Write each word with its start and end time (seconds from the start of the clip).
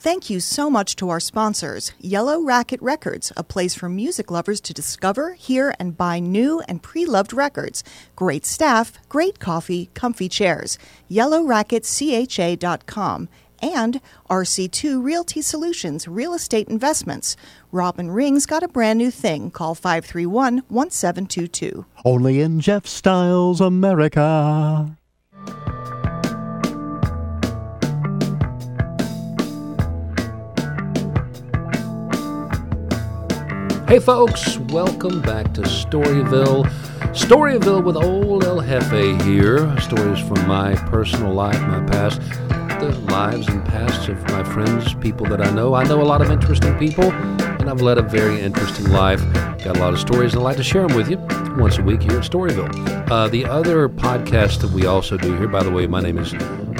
Thank 0.00 0.30
you 0.30 0.38
so 0.38 0.70
much 0.70 0.94
to 0.96 1.08
our 1.08 1.18
sponsors 1.18 1.90
Yellow 1.98 2.40
Racket 2.40 2.80
Records, 2.80 3.32
a 3.36 3.42
place 3.42 3.74
for 3.74 3.88
music 3.88 4.30
lovers 4.30 4.60
to 4.60 4.72
discover, 4.72 5.32
hear, 5.32 5.74
and 5.80 5.96
buy 5.96 6.20
new 6.20 6.60
and 6.68 6.80
pre 6.80 7.04
loved 7.04 7.32
records. 7.32 7.82
Great 8.14 8.46
staff, 8.46 8.92
great 9.08 9.40
coffee, 9.40 9.90
comfy 9.94 10.28
chairs. 10.28 10.78
YellowRacketCHA.com. 11.10 13.28
And 13.60 14.00
RC2 14.30 15.02
Realty 15.02 15.42
Solutions, 15.42 16.06
Real 16.06 16.32
Estate 16.32 16.68
Investments. 16.68 17.36
Robin 17.72 18.08
Ring's 18.08 18.46
got 18.46 18.62
a 18.62 18.68
brand 18.68 19.00
new 19.00 19.10
thing. 19.10 19.50
Call 19.50 19.74
531 19.74 20.58
1722. 20.68 21.84
Only 22.04 22.40
in 22.40 22.60
Jeff 22.60 22.86
Styles 22.86 23.60
America. 23.60 24.96
Hey 33.88 34.00
folks, 34.00 34.58
welcome 34.58 35.22
back 35.22 35.54
to 35.54 35.62
Storyville. 35.62 36.66
Storyville 37.14 37.82
with 37.82 37.96
old 37.96 38.44
El 38.44 38.60
Jefe 38.60 39.18
here. 39.22 39.80
Stories 39.80 40.18
from 40.18 40.46
my 40.46 40.74
personal 40.90 41.32
life, 41.32 41.58
my 41.62 41.82
past, 41.86 42.20
the 42.80 42.94
lives 43.08 43.48
and 43.48 43.64
pasts 43.64 44.08
of 44.08 44.22
my 44.24 44.44
friends, 44.44 44.92
people 44.96 45.24
that 45.28 45.40
I 45.40 45.50
know. 45.52 45.72
I 45.72 45.84
know 45.84 46.02
a 46.02 46.04
lot 46.04 46.20
of 46.20 46.30
interesting 46.30 46.78
people, 46.78 47.10
and 47.10 47.70
I've 47.70 47.80
led 47.80 47.96
a 47.96 48.02
very 48.02 48.42
interesting 48.42 48.90
life. 48.90 49.22
Got 49.32 49.78
a 49.78 49.80
lot 49.80 49.94
of 49.94 50.00
stories, 50.00 50.34
and 50.34 50.42
I'd 50.42 50.44
like 50.44 50.58
to 50.58 50.62
share 50.62 50.86
them 50.86 50.94
with 50.94 51.08
you 51.10 51.16
once 51.58 51.78
a 51.78 51.82
week 51.82 52.02
here 52.02 52.18
at 52.18 52.30
Storyville. 52.30 53.10
Uh, 53.10 53.28
the 53.28 53.46
other 53.46 53.88
podcast 53.88 54.60
that 54.60 54.70
we 54.70 54.84
also 54.84 55.16
do 55.16 55.34
here, 55.38 55.48
by 55.48 55.62
the 55.62 55.70
way, 55.70 55.86
my 55.86 56.02
name 56.02 56.18
is 56.18 56.32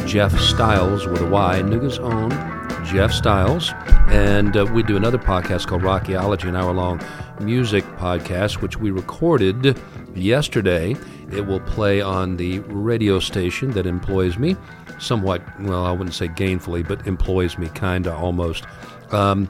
Jeff 0.05 0.39
Styles 0.39 1.07
with 1.07 1.23
a 1.23 1.27
Y, 1.27 1.63
Nooga's 1.63 1.99
own 1.99 2.58
Jeff 2.85 3.13
Stiles, 3.13 3.73
And 4.09 4.57
uh, 4.57 4.67
we 4.73 4.83
do 4.83 4.97
another 4.97 5.19
podcast 5.19 5.67
called 5.67 5.83
Rockyology, 5.83 6.49
an 6.49 6.57
hour 6.57 6.73
long 6.73 7.01
music 7.41 7.85
podcast, 7.97 8.63
which 8.63 8.79
we 8.79 8.91
recorded 8.91 9.79
yesterday. 10.15 10.97
It 11.31 11.47
will 11.47 11.61
play 11.61 12.01
on 12.01 12.37
the 12.37 12.61
radio 12.61 13.21
station 13.21 13.71
that 13.73 13.87
employs 13.87 14.39
me 14.39 14.57
somewhat, 14.99 15.43
well, 15.61 15.85
I 15.85 15.93
wouldn't 15.93 16.15
say 16.15 16.29
gainfully, 16.29 16.87
but 16.87 17.07
employs 17.07 17.59
me 17.59 17.69
kind 17.69 18.07
of 18.07 18.15
almost. 18.15 18.65
Um, 19.11 19.49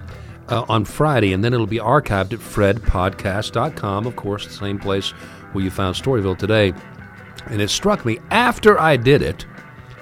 uh, 0.51 0.65
on 0.69 0.85
Friday, 0.85 1.35
and 1.35 1.45
then 1.45 1.53
it'll 1.53 1.67
be 1.67 1.79
archived 1.79 2.33
at 2.33 2.39
fredpodcast.com, 2.39 4.07
of 4.07 4.17
course, 4.17 4.47
the 4.47 4.53
same 4.53 4.79
place 4.79 5.11
where 5.53 5.63
you 5.63 5.71
found 5.71 5.95
Storyville 5.95 6.39
today. 6.39 6.73
And 7.47 7.61
it 7.61 7.69
struck 7.71 8.05
me 8.05 8.19
after 8.31 8.81
I 8.81 8.97
did 8.97 9.23
it, 9.23 9.47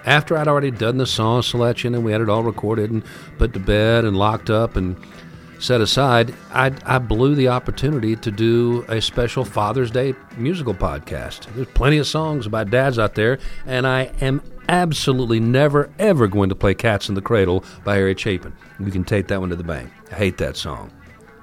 after 0.07 0.39
I'd 0.39 0.49
already 0.49 0.71
done 0.71 0.97
the 0.97 1.07
song 1.07 1.43
selection 1.43 1.95
and 1.95 2.05
we 2.05 2.12
had 2.12 2.21
it 2.21 2.29
all 2.29 2.43
recorded 2.43 2.91
and 2.91 3.05
put 3.39 3.53
to 3.53 3.61
bed 3.61 4.05
and 4.05 4.17
locked 4.17 4.49
up 4.49 4.77
and 4.77 4.97
set 5.59 5.81
aside, 5.81 6.35
I, 6.53 6.73
I 6.85 6.99
blew 6.99 7.35
the 7.35 7.49
opportunity 7.49 8.15
to 8.17 8.31
do 8.31 8.84
a 8.89 9.01
special 9.01 9.45
Father's 9.45 9.91
Day 9.91 10.15
musical 10.37 10.75
podcast. 10.75 11.53
There's 11.55 11.67
plenty 11.69 11.99
of 11.99 12.07
songs 12.07 12.47
about 12.47 12.71
dads 12.71 12.99
out 12.99 13.15
there, 13.15 13.39
and 13.67 13.87
I 13.87 14.12
am 14.21 14.43
absolutely 14.69 15.41
never, 15.41 15.91
ever 15.99 16.29
going 16.29 16.49
to 16.51 16.55
play 16.55 16.75
Cats 16.75 17.09
in 17.09 17.15
the 17.15 17.23
Cradle 17.23 17.65
by 17.84 17.97
Harry 17.97 18.15
Chapin. 18.17 18.53
You 18.79 18.91
can 18.91 19.05
take 19.05 19.29
that 19.29 19.41
one 19.41 19.51
to 19.51 19.57
the 19.57 19.65
bank. 19.65 19.91
I 20.12 20.15
hate 20.15 20.39
that 20.39 20.57
song 20.57 20.91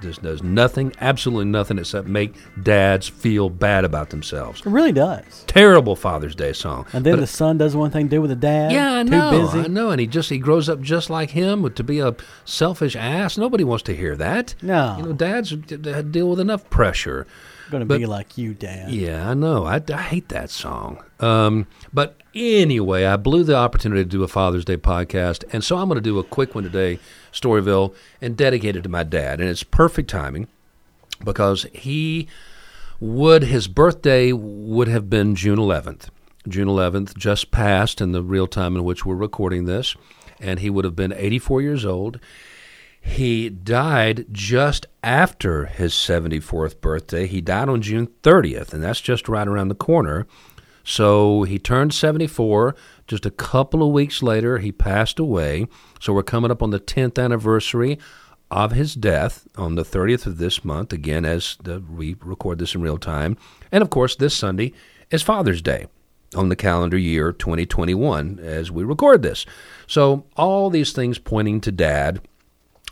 just 0.00 0.22
does 0.22 0.42
nothing, 0.42 0.92
absolutely 1.00 1.46
nothing, 1.46 1.78
except 1.78 2.06
make 2.08 2.34
dads 2.62 3.08
feel 3.08 3.48
bad 3.50 3.84
about 3.84 4.10
themselves. 4.10 4.60
It 4.60 4.66
really 4.66 4.92
does. 4.92 5.44
Terrible 5.46 5.96
Father's 5.96 6.34
Day 6.34 6.52
song. 6.52 6.86
And 6.92 7.04
then 7.04 7.14
But- 7.14 7.20
the 7.20 7.26
son 7.26 7.58
does 7.58 7.74
one 7.76 7.90
thing 7.90 8.06
to 8.08 8.16
do 8.16 8.20
with 8.20 8.30
the 8.30 8.36
dad. 8.36 8.72
yeah, 8.72 8.98
I 9.00 9.02
Too 9.04 9.10
know. 9.10 9.30
busy. 9.30 9.60
I 9.60 9.66
know, 9.68 9.90
and 9.90 10.00
he 10.00 10.06
just 10.06 10.28
he 10.30 10.38
grows 10.38 10.68
up 10.68 10.80
just 10.80 11.10
like 11.10 11.30
him 11.30 11.70
to 11.72 11.82
be 11.84 12.00
a 12.00 12.14
selfish 12.44 12.96
ass. 12.96 13.38
Nobody 13.38 13.64
wants 13.64 13.82
to 13.84 13.94
hear 13.96 14.16
that. 14.16 14.54
No. 14.62 14.96
you 14.98 15.04
know, 15.04 15.12
dads 15.12 15.50
deal 15.50 16.28
with 16.30 16.40
enough 16.40 16.68
pressure. 16.70 17.26
Going 17.70 17.80
to 17.80 17.86
but- 17.86 17.98
be 17.98 18.06
like 18.06 18.36
you, 18.36 18.54
Dan. 18.54 18.88
Yeah, 18.90 19.30
I 19.30 19.34
know. 19.34 19.64
I, 19.64 19.80
I 19.92 20.02
hate 20.02 20.28
that 20.28 20.50
song. 20.50 21.02
Um, 21.20 21.66
but 21.92 22.16
anyway, 22.34 23.04
I 23.04 23.16
blew 23.16 23.44
the 23.44 23.56
opportunity 23.56 24.02
to 24.02 24.08
do 24.08 24.22
a 24.22 24.28
Father's 24.28 24.64
Day 24.64 24.76
podcast, 24.76 25.44
and 25.52 25.64
so 25.64 25.76
I'm 25.78 25.88
going 25.88 25.96
to 25.96 26.02
do 26.02 26.18
a 26.18 26.24
quick 26.24 26.54
one 26.54 26.64
today, 26.64 26.98
Storyville, 27.32 27.94
and 28.20 28.36
dedicate 28.36 28.76
it 28.76 28.82
to 28.82 28.88
my 28.88 29.02
dad. 29.02 29.40
And 29.40 29.48
it's 29.48 29.62
perfect 29.62 30.10
timing 30.10 30.48
because 31.24 31.64
he 31.72 32.28
would 33.00 33.44
his 33.44 33.66
birthday 33.68 34.32
would 34.32 34.88
have 34.88 35.08
been 35.10 35.34
June 35.34 35.58
11th. 35.58 36.08
June 36.46 36.68
11th 36.68 37.16
just 37.16 37.50
passed 37.50 38.00
in 38.00 38.12
the 38.12 38.22
real 38.22 38.46
time 38.46 38.76
in 38.76 38.84
which 38.84 39.06
we're 39.06 39.14
recording 39.14 39.64
this, 39.64 39.96
and 40.40 40.60
he 40.60 40.68
would 40.68 40.84
have 40.84 40.96
been 40.96 41.12
84 41.12 41.62
years 41.62 41.84
old. 41.86 42.20
He 43.04 43.50
died 43.50 44.26
just 44.32 44.86
after 45.02 45.66
his 45.66 45.92
74th 45.92 46.80
birthday. 46.80 47.26
He 47.26 47.40
died 47.40 47.68
on 47.68 47.82
June 47.82 48.08
30th, 48.22 48.72
and 48.72 48.82
that's 48.82 49.00
just 49.00 49.28
right 49.28 49.46
around 49.46 49.68
the 49.68 49.74
corner. 49.74 50.26
So 50.82 51.42
he 51.44 51.58
turned 51.58 51.94
74. 51.94 52.74
Just 53.06 53.26
a 53.26 53.30
couple 53.30 53.82
of 53.82 53.92
weeks 53.92 54.22
later, 54.22 54.58
he 54.58 54.72
passed 54.72 55.18
away. 55.18 55.66
So 56.00 56.12
we're 56.12 56.22
coming 56.22 56.50
up 56.50 56.62
on 56.62 56.70
the 56.70 56.80
10th 56.80 57.22
anniversary 57.22 57.98
of 58.50 58.72
his 58.72 58.94
death 58.94 59.46
on 59.56 59.74
the 59.74 59.84
30th 59.84 60.26
of 60.26 60.38
this 60.38 60.64
month, 60.64 60.92
again, 60.92 61.24
as 61.24 61.56
the, 61.62 61.80
we 61.80 62.16
record 62.20 62.58
this 62.58 62.74
in 62.74 62.80
real 62.80 62.98
time. 62.98 63.36
And 63.70 63.82
of 63.82 63.90
course, 63.90 64.16
this 64.16 64.34
Sunday 64.34 64.72
is 65.10 65.22
Father's 65.22 65.62
Day 65.62 65.86
on 66.34 66.48
the 66.48 66.56
calendar 66.56 66.98
year 66.98 67.32
2021 67.32 68.40
as 68.42 68.70
we 68.70 68.82
record 68.82 69.22
this. 69.22 69.44
So 69.86 70.24
all 70.36 70.70
these 70.70 70.92
things 70.92 71.18
pointing 71.18 71.60
to 71.60 71.70
dad. 71.70 72.20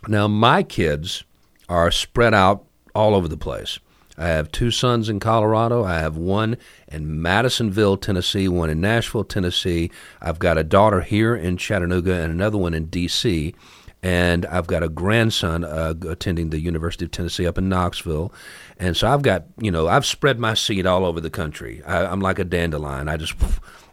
Now, 0.07 0.27
my 0.27 0.63
kids 0.63 1.23
are 1.69 1.91
spread 1.91 2.33
out 2.33 2.65
all 2.93 3.15
over 3.15 3.27
the 3.27 3.37
place. 3.37 3.79
I 4.17 4.27
have 4.27 4.51
two 4.51 4.69
sons 4.69 5.09
in 5.09 5.19
Colorado. 5.19 5.83
I 5.83 5.99
have 5.99 6.17
one 6.17 6.57
in 6.87 7.21
Madisonville, 7.21 7.97
Tennessee, 7.97 8.47
one 8.47 8.69
in 8.69 8.79
Nashville, 8.79 9.23
Tennessee. 9.23 9.89
I've 10.21 10.39
got 10.39 10.57
a 10.57 10.63
daughter 10.63 11.01
here 11.01 11.35
in 11.35 11.57
Chattanooga 11.57 12.13
and 12.13 12.31
another 12.31 12.57
one 12.57 12.73
in 12.73 12.85
D.C. 12.85 13.55
And 14.03 14.45
I've 14.47 14.67
got 14.67 14.83
a 14.83 14.89
grandson 14.89 15.63
uh, 15.63 15.95
attending 16.07 16.49
the 16.49 16.59
University 16.59 17.05
of 17.05 17.11
Tennessee 17.11 17.47
up 17.47 17.57
in 17.57 17.69
Knoxville. 17.69 18.33
And 18.77 18.95
so 18.95 19.07
I've 19.07 19.21
got, 19.21 19.45
you 19.59 19.71
know, 19.71 19.87
I've 19.87 20.05
spread 20.05 20.37
my 20.37 20.53
seed 20.53 20.85
all 20.85 21.05
over 21.05 21.21
the 21.21 21.29
country. 21.29 21.81
I, 21.83 22.05
I'm 22.05 22.19
like 22.19 22.37
a 22.37 22.43
dandelion. 22.43 23.07
I 23.07 23.17
just 23.17 23.33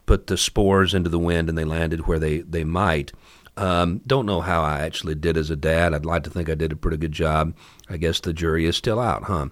put 0.04 0.26
the 0.26 0.36
spores 0.36 0.92
into 0.92 1.08
the 1.08 1.18
wind 1.18 1.48
and 1.48 1.56
they 1.56 1.64
landed 1.64 2.06
where 2.06 2.18
they, 2.18 2.38
they 2.40 2.64
might. 2.64 3.12
Um, 3.60 4.00
don't 4.06 4.24
know 4.24 4.40
how 4.40 4.62
I 4.62 4.80
actually 4.80 5.14
did 5.14 5.36
as 5.36 5.50
a 5.50 5.56
dad. 5.56 5.92
I'd 5.92 6.06
like 6.06 6.22
to 6.24 6.30
think 6.30 6.48
I 6.48 6.54
did 6.54 6.72
a 6.72 6.76
pretty 6.76 6.96
good 6.96 7.12
job. 7.12 7.54
I 7.90 7.98
guess 7.98 8.18
the 8.18 8.32
jury 8.32 8.64
is 8.64 8.74
still 8.74 8.98
out, 8.98 9.24
huh? 9.24 9.48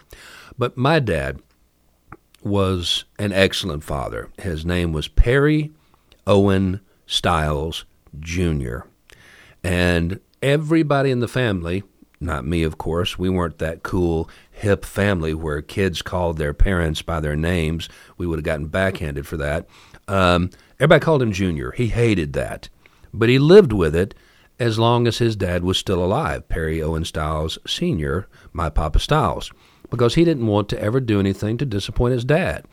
But 0.56 0.78
my 0.78 0.98
dad 0.98 1.42
was 2.42 3.04
an 3.19 3.32
excellent 3.32 3.84
father. 3.84 4.30
His 4.38 4.64
name 4.64 4.94
was 4.94 5.08
Perry 5.08 5.72
Owen 6.26 6.80
Stiles 7.06 7.84
Jr. 8.19 8.78
And 9.62 10.20
everybody 10.42 11.10
in 11.10 11.20
the 11.20 11.28
family, 11.28 11.82
not 12.19 12.46
me, 12.46 12.62
of 12.62 12.78
course, 12.78 13.19
we 13.19 13.28
weren't 13.28 13.58
that 13.58 13.82
cool, 13.82 14.30
hip 14.50 14.86
family 14.86 15.34
where 15.34 15.60
kids 15.60 16.00
called 16.00 16.38
their 16.38 16.54
parents 16.54 17.02
by 17.02 17.20
their 17.20 17.36
names. 17.36 17.90
We 18.16 18.26
would 18.26 18.38
have 18.38 18.44
gotten 18.44 18.69
backhanded 18.69 19.26
for 19.26 19.36
that. 19.36 19.69
Um, 20.06 20.48
everybody 20.80 21.04
called 21.04 21.20
him 21.20 21.32
Junior. 21.32 21.72
He 21.72 21.88
hated 21.88 22.32
that. 22.32 22.70
But 23.12 23.28
he 23.28 23.38
lived 23.38 23.72
with 23.72 23.94
it 23.94 24.14
as 24.58 24.78
long 24.78 25.06
as 25.06 25.19
his 25.19 25.36
dad 25.36 25.62
was 25.62 25.78
still 25.78 26.04
alive, 26.04 26.48
Perry 26.48 26.82
Owen 26.82 27.04
Stiles 27.04 27.58
Sr., 27.66 28.26
my 28.52 28.69
Papa 28.69 28.98
Stiles, 28.98 29.52
because 29.91 30.14
he 30.14 30.24
didn't 30.24 30.46
want 30.46 30.69
to 30.70 30.80
ever 30.80 31.00
do 31.00 31.20
anything 31.20 31.58
to 31.58 31.64
disappoint 31.64 32.12
his 32.12 32.24
dad. 32.24 32.66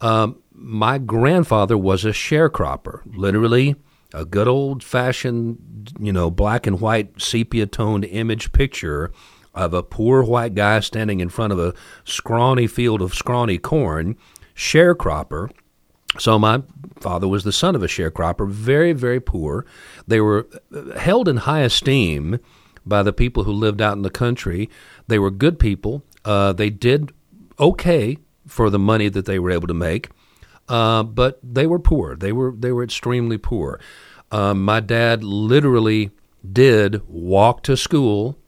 Um, 0.00 0.42
my 0.52 0.98
grandfather 0.98 1.78
was 1.78 2.04
a 2.04 2.10
sharecropper, 2.10 3.00
literally 3.06 3.76
a 4.12 4.24
good 4.24 4.48
old 4.48 4.82
fashioned, 4.82 5.92
you 5.98 6.12
know, 6.12 6.30
black 6.30 6.66
and 6.66 6.80
white 6.80 7.20
sepia 7.20 7.66
toned 7.66 8.04
image 8.04 8.52
picture 8.52 9.10
of 9.54 9.74
a 9.74 9.82
poor 9.82 10.22
white 10.22 10.54
guy 10.54 10.80
standing 10.80 11.20
in 11.20 11.28
front 11.28 11.52
of 11.52 11.58
a 11.58 11.74
scrawny 12.04 12.66
field 12.66 13.02
of 13.02 13.14
scrawny 13.14 13.58
corn, 13.58 14.16
sharecropper. 14.54 15.50
So 16.18 16.38
my 16.38 16.62
father 17.00 17.26
was 17.26 17.44
the 17.44 17.52
son 17.52 17.74
of 17.74 17.82
a 17.82 17.86
sharecropper, 17.86 18.48
very, 18.48 18.92
very 18.92 19.20
poor. 19.20 19.66
They 20.06 20.20
were 20.20 20.48
uh, 20.74 20.98
held 20.98 21.28
in 21.28 21.38
high 21.38 21.62
esteem 21.62 22.38
by 22.86 23.02
the 23.02 23.12
people 23.12 23.44
who 23.44 23.52
lived 23.52 23.82
out 23.82 23.96
in 23.96 24.02
the 24.02 24.10
country. 24.10 24.70
They 25.08 25.18
were 25.18 25.30
good 25.30 25.58
people. 25.58 26.04
Uh, 26.24 26.52
they 26.52 26.70
did 26.70 27.12
okay 27.58 28.18
for 28.46 28.70
the 28.70 28.78
money 28.78 29.08
that 29.08 29.26
they 29.26 29.38
were 29.38 29.50
able 29.50 29.68
to 29.68 29.74
make, 29.74 30.10
uh, 30.68 31.02
but 31.02 31.38
they 31.42 31.66
were 31.66 31.78
poor. 31.78 32.16
They 32.16 32.32
were 32.32 32.52
they 32.52 32.72
were 32.72 32.84
extremely 32.84 33.38
poor. 33.38 33.80
Um, 34.30 34.64
my 34.64 34.80
dad 34.80 35.22
literally 35.22 36.10
did 36.50 37.06
walk 37.08 37.62
to 37.64 37.76
school 37.76 38.38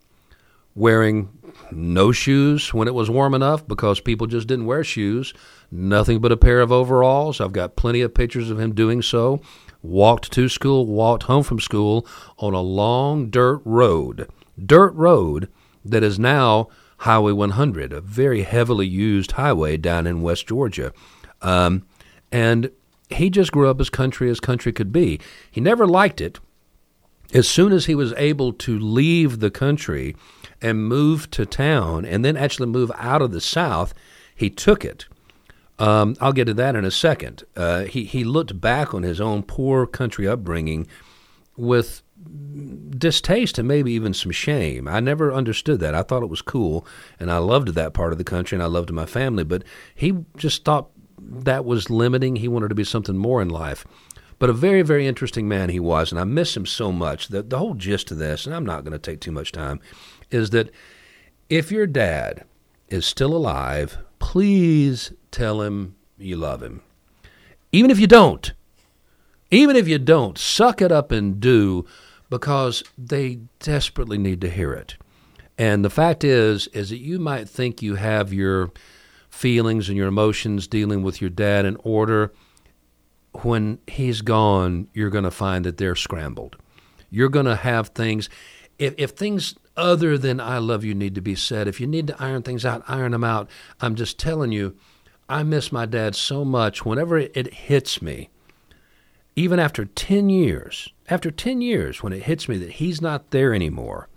wearing 0.75 1.29
no 1.73 2.13
shoes 2.13 2.73
when 2.73 2.89
it 2.89 2.95
was 2.95 3.11
warm 3.11 3.35
enough 3.35 3.67
because 3.67 4.01
people 4.01 4.27
just 4.27 4.47
didn't 4.47 4.67
wear 4.67 4.85
shoes. 4.85 5.35
Nothing 5.71 6.21
but 6.21 6.33
a 6.33 6.37
pair 6.37 6.61
of 6.61 6.73
overalls. 6.73 7.41
I've 7.41 7.53
got 7.53 7.77
plenty 7.77 8.01
of 8.01 8.15
pictures 8.15 8.51
of 8.51 8.61
him 8.61 8.75
doing 8.75 9.03
so 9.03 9.41
walked 9.87 10.33
to 10.33 10.49
school, 10.49 10.87
walked 10.87 11.25
home 11.25 11.43
from 11.43 11.61
school 11.61 12.07
on 12.39 12.55
a 12.55 12.61
long 12.61 13.31
dirt 13.31 13.61
road. 13.65 14.29
Dirt 14.65 14.93
road 14.95 15.49
that 15.85 16.03
is 16.03 16.19
now 16.19 16.69
Highway 16.99 17.33
100, 17.33 17.93
a 17.93 18.01
very 18.01 18.43
heavily 18.43 18.87
used 18.87 19.33
highway 19.33 19.77
down 19.77 20.07
in 20.07 20.23
West 20.23 20.47
Georgia. 20.49 20.93
Um, 21.43 21.87
and 22.33 22.71
he 23.11 23.31
just 23.31 23.53
grew 23.53 23.69
up 23.69 23.81
as 23.81 23.91
country 23.91 24.31
as 24.31 24.41
country 24.41 24.73
could 24.73 24.93
be. 24.93 25.21
He 25.51 25.61
never 25.61 25.87
liked 25.87 26.21
it. 26.21 26.41
As 27.35 27.49
soon 27.49 27.73
as 27.73 27.87
he 27.87 27.95
was 27.95 28.13
able 28.15 28.53
to 28.55 28.79
leave 28.79 29.41
the 29.41 29.51
country 29.51 30.17
and 30.63 30.87
move 30.87 31.31
to 31.33 31.47
town 31.47 32.05
and 32.05 32.25
then 32.25 32.37
actually 32.37 32.67
move 32.67 32.91
out 32.97 33.23
of 33.23 33.33
the 33.33 33.41
South, 33.41 33.95
he 34.35 34.51
took 34.51 34.85
it. 34.85 35.07
Um, 35.79 36.17
I'll 36.21 36.33
get 36.33 36.47
to 36.47 36.55
that 36.55 36.75
in 36.75 36.85
a 36.85 36.91
second. 36.91 37.45
Uh, 37.55 37.85
he, 37.85 38.05
he 38.05 38.25
looked 38.25 38.61
back 38.61 38.95
on 38.95 39.03
his 39.03 39.21
own 39.21 39.43
poor 39.43 39.87
country 39.87 40.27
upbringing 40.27 40.87
with 41.57 42.03
distaste 42.99 43.59
and 43.59 43.69
maybe 43.69 43.93
even 43.93 44.15
some 44.15 44.33
shame. 44.33 44.89
I 44.89 45.01
never 45.01 45.33
understood 45.33 45.81
that. 45.81 45.95
I 45.95 46.03
thought 46.03 46.23
it 46.23 46.31
was 46.31 46.43
cool, 46.43 46.87
and 47.21 47.31
I 47.31 47.39
loved 47.39 47.69
that 47.69 47.95
part 47.95 48.13
of 48.13 48.19
the 48.19 48.25
country, 48.25 48.57
and 48.57 48.63
I 48.63 48.67
loved 48.67 48.91
my 48.91 49.07
family. 49.07 49.45
But 49.45 49.65
he 49.95 50.15
just 50.37 50.65
thought 50.65 50.91
that 51.19 51.65
was 51.65 51.91
limiting. 51.91 52.37
He 52.37 52.49
wanted 52.49 52.69
to 52.69 52.75
be 52.75 52.85
something 52.85 53.17
more 53.17 53.43
in 53.43 53.49
life. 53.49 53.87
But 54.39 54.51
a 54.51 54.55
very, 54.55 54.83
very 54.83 55.07
interesting 55.07 55.49
man 55.49 55.71
he 55.71 55.81
was, 55.81 56.13
and 56.13 56.21
I 56.21 56.25
miss 56.25 56.57
him 56.57 56.67
so 56.67 56.93
much. 56.93 57.29
The, 57.29 57.43
the 57.43 57.59
whole 57.59 57.75
gist 57.75 58.11
of 58.11 58.19
this, 58.19 58.45
and 58.45 58.55
I'm 58.55 58.67
not 58.67 58.85
going 58.85 58.93
to 58.93 58.99
take 58.99 59.21
too 59.21 59.33
much 59.33 59.51
time, 59.51 59.81
is 60.31 60.51
that 60.51 60.71
if 61.49 61.71
your 61.71 61.87
dad 61.87 62.45
is 62.89 63.07
still 63.07 63.35
alive, 63.35 63.99
please 64.19 65.13
tell 65.31 65.63
him 65.63 65.97
you 66.19 66.37
love 66.37 66.63
him. 66.63 66.83
Even 67.73 67.91
if 67.91 67.99
you 67.99 68.07
don't, 68.07 68.53
even 69.51 69.77
if 69.77 69.87
you 69.87 69.99
don't, 69.99 70.39
suck 70.39 70.81
it 70.83 70.91
up 70.91 71.13
and 71.13 71.41
do 71.41 71.85
because 72.29 72.83
they 72.99 73.41
desperately 73.61 74.19
need 74.19 74.41
to 74.41 74.51
hear 74.51 74.73
it. 74.73 74.97
And 75.59 75.85
the 75.85 75.91
fact 75.91 76.25
is 76.25 76.67
is 76.69 76.91
that 76.91 76.99
you 76.99 77.19
might 77.19 77.49
think 77.49 77.83
you 77.83 77.95
have 77.95 78.33
your 78.33 78.73
feelings 79.29 79.89
and 79.89 79.97
your 79.97 80.09
emotions 80.09 80.67
dealing 80.67 81.03
with 81.03 81.21
your 81.21 81.31
dad 81.31 81.65
in 81.65 81.77
order 81.85 82.33
when 83.43 83.79
he's 83.87 84.23
gone, 84.23 84.89
you're 84.93 85.11
going 85.11 85.25
to 85.25 85.31
find 85.31 85.65
that 85.65 85.77
they're 85.77 85.95
scrambled. 85.95 86.57
You're 87.11 87.29
going 87.29 87.47
to 87.47 87.57
have 87.57 87.89
things 87.89 88.29
if 88.79 88.95
if 88.97 89.11
things 89.11 89.55
other 89.77 90.17
than 90.17 90.41
I 90.41 90.59
love 90.59 90.85
you 90.85 90.95
need 90.95 91.15
to 91.17 91.21
be 91.21 91.35
said, 91.35 91.69
if 91.69 91.81
you 91.81 91.87
need 91.87 92.07
to 92.07 92.23
iron 92.23 92.43
things 92.43 92.65
out, 92.65 92.83
iron 92.89 93.13
them 93.13 93.25
out. 93.25 93.51
I'm 93.81 93.95
just 93.95 94.19
telling 94.19 94.51
you, 94.51 94.75
I 95.29 95.43
miss 95.43 95.71
my 95.71 95.85
dad 95.85 96.15
so 96.15 96.45
much 96.45 96.85
whenever 96.85 97.19
it 97.19 97.53
hits 97.53 98.01
me 98.01 98.31
even 99.37 99.61
after 99.61 99.85
10 99.85 100.31
years, 100.31 100.89
after 101.09 101.31
10 101.31 101.61
years, 101.61 102.03
when 102.03 102.15
it 102.15 102.23
hits 102.23 102.49
me 102.49 102.57
that 102.57 102.73
he's 102.73 103.03
not 103.03 103.31
there 103.31 103.55
anymore, 103.55 104.09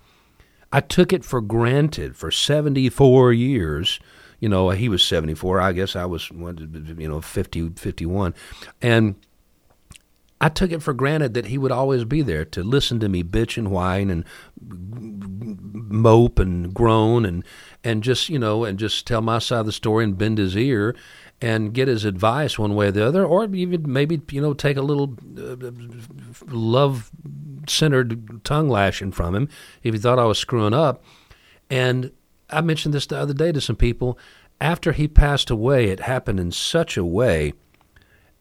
I 0.72 0.80
took 0.80 1.12
it 1.12 1.26
for 1.26 1.42
granted 1.42 2.16
for 2.16 2.32
74 2.32 3.34
years. 3.34 4.00
You 4.40 4.48
know, 4.48 4.70
he 4.70 4.88
was 4.88 5.04
74. 5.04 5.60
I 5.60 5.74
guess 5.74 5.96
I 5.96 6.06
was, 6.06 6.32
you 6.32 7.10
know, 7.10 7.20
50, 7.20 7.70
51. 7.72 8.34
And 8.82 9.16
I 10.42 10.50
took 10.50 10.72
it 10.72 10.82
for 10.82 10.94
granted 10.94 11.34
that 11.34 11.48
he 11.48 11.58
would 11.58 11.72
always 11.72 12.06
be 12.06 12.22
there 12.22 12.46
to 12.46 12.64
listen 12.64 13.00
to 13.02 13.10
me 13.10 13.24
bitch 13.24 13.58
and 13.58 13.72
whine 13.72 14.10
and 14.10 14.24
mope 14.62 16.40
and 16.40 16.74
groan 16.74 17.26
and, 17.26 17.44
and 17.84 18.04
just, 18.04 18.30
you 18.30 18.40
know, 18.40 18.64
and 18.64 18.80
just 18.80 19.06
tell 19.06 19.22
my 19.22 19.40
side 19.40 19.62
of 19.62 19.66
the 19.66 19.72
story 19.72 20.06
and 20.06 20.18
bend 20.18 20.38
his 20.38 20.56
ear 20.56 20.96
and 21.42 21.74
get 21.74 21.88
his 21.88 22.06
advice 22.06 22.60
one 22.60 22.76
way 22.76 22.88
or 22.88 22.92
the 22.92 23.06
other, 23.06 23.26
or 23.26 23.46
even 23.56 23.92
maybe 23.92 24.22
you 24.32 24.42
know 24.42 24.54
take 24.54 24.78
a 24.78 24.82
little 24.82 25.16
uh, 25.38 25.72
love 26.48 27.10
centered 27.68 28.44
tongue 28.44 28.70
lashing 28.70 29.12
from 29.12 29.36
him 29.36 29.50
if 29.84 29.94
he 29.94 30.00
thought 30.00 30.20
I 30.20 30.26
was 30.26 30.38
screwing 30.38 30.74
up. 30.74 31.04
And 31.70 32.12
I 32.50 32.62
mentioned 32.62 32.94
this 32.94 33.06
the 33.06 33.18
other 33.18 33.34
day 33.34 33.52
to 33.52 33.62
some 33.62 33.76
people. 33.76 34.18
After 34.62 34.92
he 34.92 35.08
passed 35.08 35.50
away, 35.50 35.90
it 35.90 36.02
happened 36.02 36.40
in 36.40 36.52
such 36.52 36.98
a 36.98 37.06
way 37.06 37.54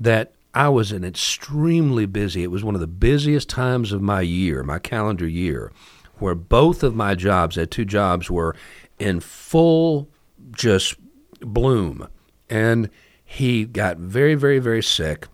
that 0.00 0.32
I 0.58 0.68
was 0.70 0.90
an 0.90 1.04
extremely 1.04 2.04
busy. 2.04 2.42
It 2.42 2.50
was 2.50 2.64
one 2.64 2.74
of 2.74 2.80
the 2.80 2.88
busiest 2.88 3.48
times 3.48 3.92
of 3.92 4.02
my 4.02 4.22
year, 4.22 4.64
my 4.64 4.80
calendar 4.80 5.28
year, 5.28 5.70
where 6.18 6.34
both 6.34 6.82
of 6.82 6.96
my 6.96 7.14
jobs, 7.14 7.54
had 7.54 7.70
two 7.70 7.84
jobs, 7.84 8.28
were 8.28 8.56
in 8.98 9.20
full 9.20 10.08
just 10.50 10.96
bloom 11.40 12.08
and 12.50 12.90
he 13.24 13.66
got 13.66 13.98
very, 13.98 14.34
very, 14.34 14.58
very 14.58 14.82
sick. 14.82 15.28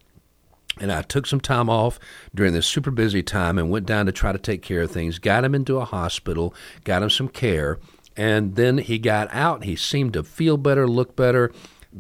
And 0.79 0.93
I 0.93 1.01
took 1.01 1.25
some 1.25 1.41
time 1.41 1.71
off 1.71 1.99
during 2.35 2.53
this 2.53 2.67
super 2.67 2.91
busy 2.91 3.23
time 3.23 3.57
and 3.57 3.71
went 3.71 3.87
down 3.87 4.05
to 4.05 4.13
try 4.13 4.31
to 4.31 4.39
take 4.39 4.61
care 4.61 4.83
of 4.83 4.91
things. 4.91 5.19
Got 5.19 5.45
him 5.45 5.55
into 5.55 5.79
a 5.79 5.87
hospital, 5.87 6.53
got 6.85 7.03
him 7.03 7.09
some 7.09 7.29
care, 7.29 7.79
and 8.15 8.57
then 8.57 8.77
he 8.77 8.99
got 8.99 9.33
out. 9.33 9.65
He 9.65 9.75
seemed 9.75 10.13
to 10.13 10.23
feel 10.23 10.59
better, 10.59 10.87
look 10.87 11.17
better, 11.17 11.51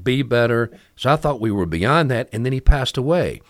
be 0.02 0.23
better. 0.23 0.70
So 0.96 1.12
I 1.12 1.17
thought 1.17 1.41
we 1.41 1.50
were 1.50 1.67
beyond 1.67 2.11
that, 2.11 2.29
and 2.32 2.44
then 2.44 2.52
he 2.52 2.61
passed 2.61 2.96
away. 2.96 3.41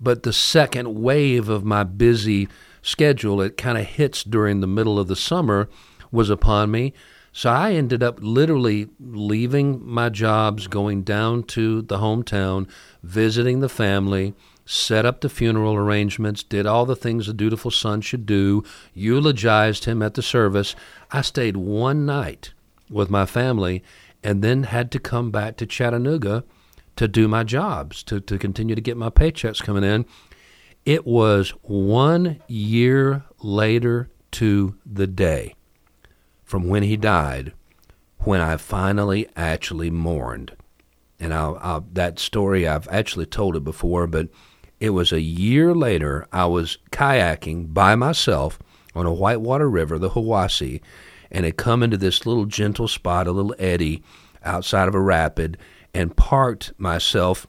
But 0.00 0.22
the 0.22 0.32
second 0.32 0.94
wave 1.00 1.48
of 1.48 1.64
my 1.64 1.84
busy 1.84 2.48
schedule, 2.82 3.40
it 3.40 3.56
kind 3.56 3.76
of 3.76 3.84
hits 3.84 4.24
during 4.24 4.60
the 4.60 4.66
middle 4.66 4.98
of 4.98 5.08
the 5.08 5.16
summer, 5.16 5.68
was 6.10 6.30
upon 6.30 6.70
me. 6.70 6.92
So 7.32 7.50
I 7.50 7.72
ended 7.72 8.02
up 8.02 8.18
literally 8.20 8.88
leaving 8.98 9.86
my 9.86 10.08
jobs, 10.08 10.66
going 10.66 11.02
down 11.02 11.44
to 11.44 11.82
the 11.82 11.98
hometown, 11.98 12.68
visiting 13.02 13.60
the 13.60 13.68
family, 13.68 14.34
set 14.64 15.06
up 15.06 15.20
the 15.20 15.28
funeral 15.28 15.74
arrangements, 15.74 16.42
did 16.42 16.66
all 16.66 16.86
the 16.86 16.96
things 16.96 17.28
a 17.28 17.32
dutiful 17.32 17.70
son 17.70 18.00
should 18.00 18.26
do, 18.26 18.64
eulogized 18.94 19.84
him 19.84 20.02
at 20.02 20.14
the 20.14 20.22
service. 20.22 20.74
I 21.12 21.20
stayed 21.20 21.56
one 21.56 22.04
night 22.04 22.52
with 22.88 23.10
my 23.10 23.26
family 23.26 23.84
and 24.22 24.42
then 24.42 24.64
had 24.64 24.90
to 24.92 24.98
come 24.98 25.30
back 25.30 25.56
to 25.56 25.66
Chattanooga 25.66 26.44
to 26.96 27.08
do 27.08 27.28
my 27.28 27.44
jobs, 27.44 28.02
to, 28.04 28.20
to 28.20 28.38
continue 28.38 28.74
to 28.74 28.80
get 28.80 28.96
my 28.96 29.10
paychecks 29.10 29.62
coming 29.62 29.84
in. 29.84 30.04
It 30.84 31.06
was 31.06 31.50
one 31.62 32.42
year 32.46 33.24
later 33.42 34.10
to 34.32 34.76
the 34.84 35.06
day 35.06 35.54
from 36.44 36.68
when 36.68 36.82
he 36.82 36.96
died 36.96 37.52
when 38.18 38.40
I 38.40 38.56
finally 38.56 39.28
actually 39.36 39.90
mourned. 39.90 40.56
And 41.18 41.32
I'll, 41.32 41.58
I'll, 41.60 41.86
that 41.92 42.18
story, 42.18 42.66
I've 42.66 42.88
actually 42.88 43.26
told 43.26 43.56
it 43.56 43.64
before, 43.64 44.06
but 44.06 44.28
it 44.78 44.90
was 44.90 45.12
a 45.12 45.20
year 45.20 45.74
later. 45.74 46.26
I 46.32 46.46
was 46.46 46.78
kayaking 46.90 47.72
by 47.72 47.94
myself 47.94 48.58
on 48.94 49.06
a 49.06 49.12
whitewater 49.12 49.68
river, 49.68 49.98
the 49.98 50.10
Hiwassee, 50.10 50.80
and 51.30 51.44
had 51.44 51.56
come 51.56 51.82
into 51.82 51.96
this 51.96 52.26
little 52.26 52.46
gentle 52.46 52.88
spot, 52.88 53.26
a 53.26 53.32
little 53.32 53.54
eddy 53.58 54.02
outside 54.44 54.88
of 54.88 54.94
a 54.94 55.00
rapid, 55.00 55.56
and 55.94 56.16
parked 56.16 56.72
myself 56.78 57.46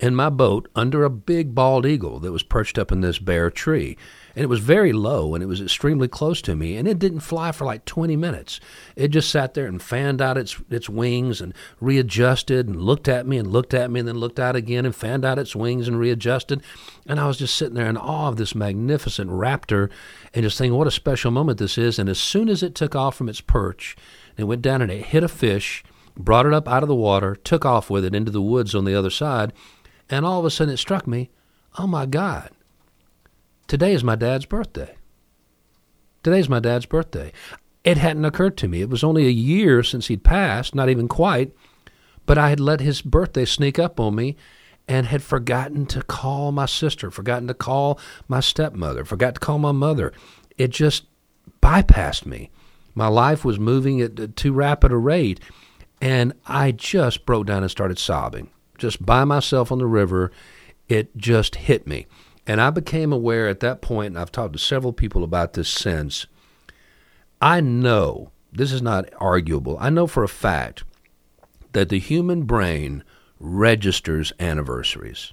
in 0.00 0.14
my 0.14 0.30
boat 0.30 0.68
under 0.74 1.04
a 1.04 1.10
big 1.10 1.54
bald 1.54 1.84
eagle 1.84 2.18
that 2.20 2.32
was 2.32 2.42
perched 2.42 2.78
up 2.78 2.92
in 2.92 3.00
this 3.00 3.18
bare 3.18 3.50
tree 3.50 3.96
and 4.34 4.42
it 4.42 4.48
was 4.48 4.60
very 4.60 4.92
low 4.92 5.34
and 5.34 5.42
it 5.42 5.46
was 5.46 5.60
extremely 5.60 6.08
close 6.08 6.40
to 6.42 6.56
me 6.56 6.76
and 6.76 6.88
it 6.88 6.98
didn't 6.98 7.20
fly 7.20 7.52
for 7.52 7.64
like 7.64 7.84
20 7.84 8.16
minutes. 8.16 8.60
It 8.96 9.08
just 9.08 9.30
sat 9.30 9.54
there 9.54 9.66
and 9.66 9.82
fanned 9.82 10.22
out 10.22 10.38
its 10.38 10.60
its 10.70 10.88
wings 10.88 11.40
and 11.40 11.54
readjusted 11.80 12.68
and 12.68 12.80
looked 12.80 13.08
at 13.08 13.26
me 13.26 13.38
and 13.38 13.52
looked 13.52 13.74
at 13.74 13.90
me 13.90 14.00
and 14.00 14.08
then 14.08 14.18
looked 14.18 14.40
out 14.40 14.56
again 14.56 14.86
and 14.86 14.94
fanned 14.94 15.24
out 15.24 15.38
its 15.38 15.54
wings 15.54 15.88
and 15.88 15.98
readjusted. 15.98 16.62
And 17.06 17.20
i 17.20 17.26
was 17.26 17.38
just 17.38 17.56
sitting 17.56 17.74
there 17.74 17.88
in 17.88 17.96
awe 17.96 18.28
of 18.28 18.36
this 18.36 18.54
magnificent 18.54 19.30
raptor 19.30 19.90
and 20.32 20.44
just 20.44 20.58
thinking 20.58 20.78
what 20.78 20.86
a 20.86 20.92
special 20.92 21.30
moment 21.30 21.58
this 21.58 21.76
is. 21.76 21.98
And 21.98 22.08
as 22.08 22.18
soon 22.18 22.48
as 22.48 22.62
it 22.62 22.74
took 22.74 22.94
off 22.94 23.16
from 23.16 23.28
its 23.28 23.40
perch 23.40 23.96
it 24.36 24.44
went 24.44 24.62
down 24.62 24.82
and 24.82 24.90
it 24.90 25.06
hit 25.06 25.22
a 25.22 25.28
fish 25.28 25.84
brought 26.16 26.46
it 26.46 26.52
up 26.52 26.68
out 26.68 26.82
of 26.82 26.88
the 26.88 26.94
water 26.94 27.34
took 27.36 27.64
off 27.64 27.88
with 27.88 28.04
it 28.04 28.14
into 28.14 28.30
the 28.30 28.42
woods 28.42 28.74
on 28.74 28.84
the 28.84 28.94
other 28.94 29.10
side 29.10 29.52
and 30.10 30.26
all 30.26 30.38
of 30.38 30.44
a 30.44 30.50
sudden 30.50 30.74
it 30.74 30.78
struck 30.78 31.06
me 31.06 31.30
oh 31.78 31.86
my 31.86 32.04
god 32.06 32.50
Today 33.66 33.94
is 33.94 34.04
my 34.04 34.16
dad's 34.16 34.44
birthday. 34.44 34.96
Today's 36.22 36.48
my 36.48 36.60
dad's 36.60 36.86
birthday. 36.86 37.32
It 37.84 37.98
hadn't 37.98 38.24
occurred 38.24 38.56
to 38.58 38.68
me. 38.68 38.80
It 38.80 38.90
was 38.90 39.02
only 39.02 39.26
a 39.26 39.30
year 39.30 39.82
since 39.82 40.06
he'd 40.06 40.22
passed, 40.22 40.74
not 40.74 40.88
even 40.88 41.08
quite, 41.08 41.52
but 42.26 42.38
I 42.38 42.50
had 42.50 42.60
let 42.60 42.80
his 42.80 43.02
birthday 43.02 43.44
sneak 43.44 43.78
up 43.78 43.98
on 43.98 44.14
me 44.14 44.36
and 44.86 45.06
had 45.06 45.22
forgotten 45.22 45.86
to 45.86 46.02
call 46.02 46.52
my 46.52 46.66
sister, 46.66 47.10
forgotten 47.10 47.48
to 47.48 47.54
call 47.54 47.98
my 48.28 48.40
stepmother, 48.40 49.04
forgot 49.04 49.34
to 49.34 49.40
call 49.40 49.58
my 49.58 49.72
mother. 49.72 50.12
It 50.58 50.70
just 50.70 51.06
bypassed 51.60 52.26
me. 52.26 52.50
My 52.94 53.08
life 53.08 53.44
was 53.44 53.58
moving 53.58 54.00
at 54.00 54.36
too 54.36 54.52
rapid 54.52 54.92
a 54.92 54.96
rate, 54.96 55.40
and 56.00 56.34
I 56.46 56.72
just 56.72 57.24
broke 57.24 57.46
down 57.46 57.62
and 57.62 57.70
started 57.70 57.98
sobbing. 57.98 58.50
Just 58.76 59.04
by 59.04 59.24
myself 59.24 59.72
on 59.72 59.78
the 59.78 59.86
river, 59.86 60.30
it 60.88 61.16
just 61.16 61.54
hit 61.56 61.86
me. 61.86 62.06
And 62.46 62.60
I 62.60 62.70
became 62.70 63.12
aware 63.12 63.48
at 63.48 63.60
that 63.60 63.82
point, 63.82 64.08
and 64.08 64.18
I've 64.18 64.32
talked 64.32 64.54
to 64.54 64.58
several 64.58 64.92
people 64.92 65.22
about 65.22 65.52
this 65.52 65.68
since. 65.68 66.26
I 67.40 67.60
know, 67.60 68.30
this 68.52 68.72
is 68.72 68.82
not 68.82 69.08
arguable, 69.18 69.76
I 69.80 69.90
know 69.90 70.06
for 70.06 70.24
a 70.24 70.28
fact 70.28 70.84
that 71.72 71.88
the 71.88 71.98
human 71.98 72.42
brain 72.42 73.04
registers 73.38 74.32
anniversaries. 74.38 75.32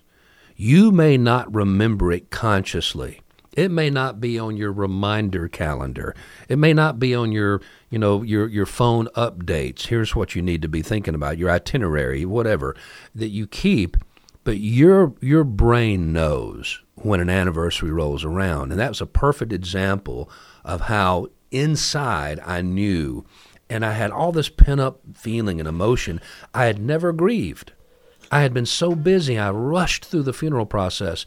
You 0.56 0.92
may 0.92 1.18
not 1.18 1.54
remember 1.54 2.12
it 2.12 2.32
consciously. 2.32 3.22
It 3.54 3.72
may 3.72 3.90
not 3.90 4.22
be 4.22 4.38
on 4.38 4.58
your 4.58 4.72
reminder 4.72 5.48
calendar. 5.48 6.16
It 6.48 6.58
may 6.58 6.74
not 6.74 7.00
be 7.00 7.16
on 7.16 7.32
your, 7.32 7.62
you 7.90 7.98
know, 7.98 8.22
your 8.22 8.48
your 8.48 8.66
phone 8.66 9.08
updates. 9.16 9.88
Here's 9.88 10.16
what 10.16 10.36
you 10.36 10.42
need 10.42 10.62
to 10.62 10.68
be 10.68 10.82
thinking 10.82 11.16
about, 11.16 11.38
your 11.38 11.50
itinerary, 11.50 12.26
whatever 12.26 12.76
that 13.16 13.30
you 13.30 13.48
keep, 13.48 13.98
but 14.44 14.58
your 14.58 15.14
your 15.22 15.44
brain 15.44 16.14
knows 16.14 16.82
when 16.96 17.20
an 17.20 17.30
anniversary 17.30 17.92
rolls 17.92 18.24
around. 18.24 18.72
And 18.72 18.80
that 18.80 18.90
was 18.90 19.02
a 19.02 19.06
perfect 19.06 19.54
example 19.54 20.30
of 20.66 20.82
how 20.82 21.28
inside 21.52 22.40
I 22.46 22.62
knew 22.62 23.26
and 23.70 23.86
I 23.86 23.94
had 23.94 24.12
all 24.12 24.32
this 24.32 24.50
pent 24.50 24.80
up 24.80 25.00
feeling 25.14 25.60
and 25.60 25.70
emotion. 25.70 26.20
I 26.54 26.66
had 26.66 26.80
never 26.80 27.14
grieved. 27.14 27.74
I 28.32 28.42
had 28.42 28.54
been 28.54 28.66
so 28.66 28.96
busy, 28.96 29.38
I 29.38 29.52
rushed 29.52 30.06
through 30.06 30.24
the 30.24 30.34
funeral 30.34 30.66
process. 30.66 31.26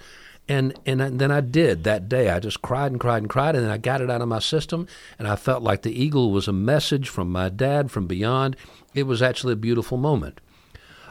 And, 0.48 0.74
and 0.84 1.00
then 1.20 1.30
I 1.30 1.40
did 1.40 1.84
that 1.84 2.08
day. 2.08 2.28
I 2.28 2.40
just 2.40 2.62
cried 2.62 2.90
and 2.90 3.00
cried 3.00 3.22
and 3.22 3.30
cried, 3.30 3.54
and 3.54 3.64
then 3.64 3.70
I 3.70 3.78
got 3.78 4.00
it 4.00 4.10
out 4.10 4.20
of 4.20 4.28
my 4.28 4.40
system, 4.40 4.88
and 5.16 5.28
I 5.28 5.36
felt 5.36 5.62
like 5.62 5.82
the 5.82 6.02
eagle 6.02 6.32
was 6.32 6.48
a 6.48 6.52
message 6.52 7.08
from 7.08 7.30
my 7.30 7.48
dad 7.48 7.92
from 7.92 8.08
beyond. 8.08 8.56
It 8.92 9.04
was 9.04 9.22
actually 9.22 9.52
a 9.52 9.56
beautiful 9.56 9.98
moment. 9.98 10.40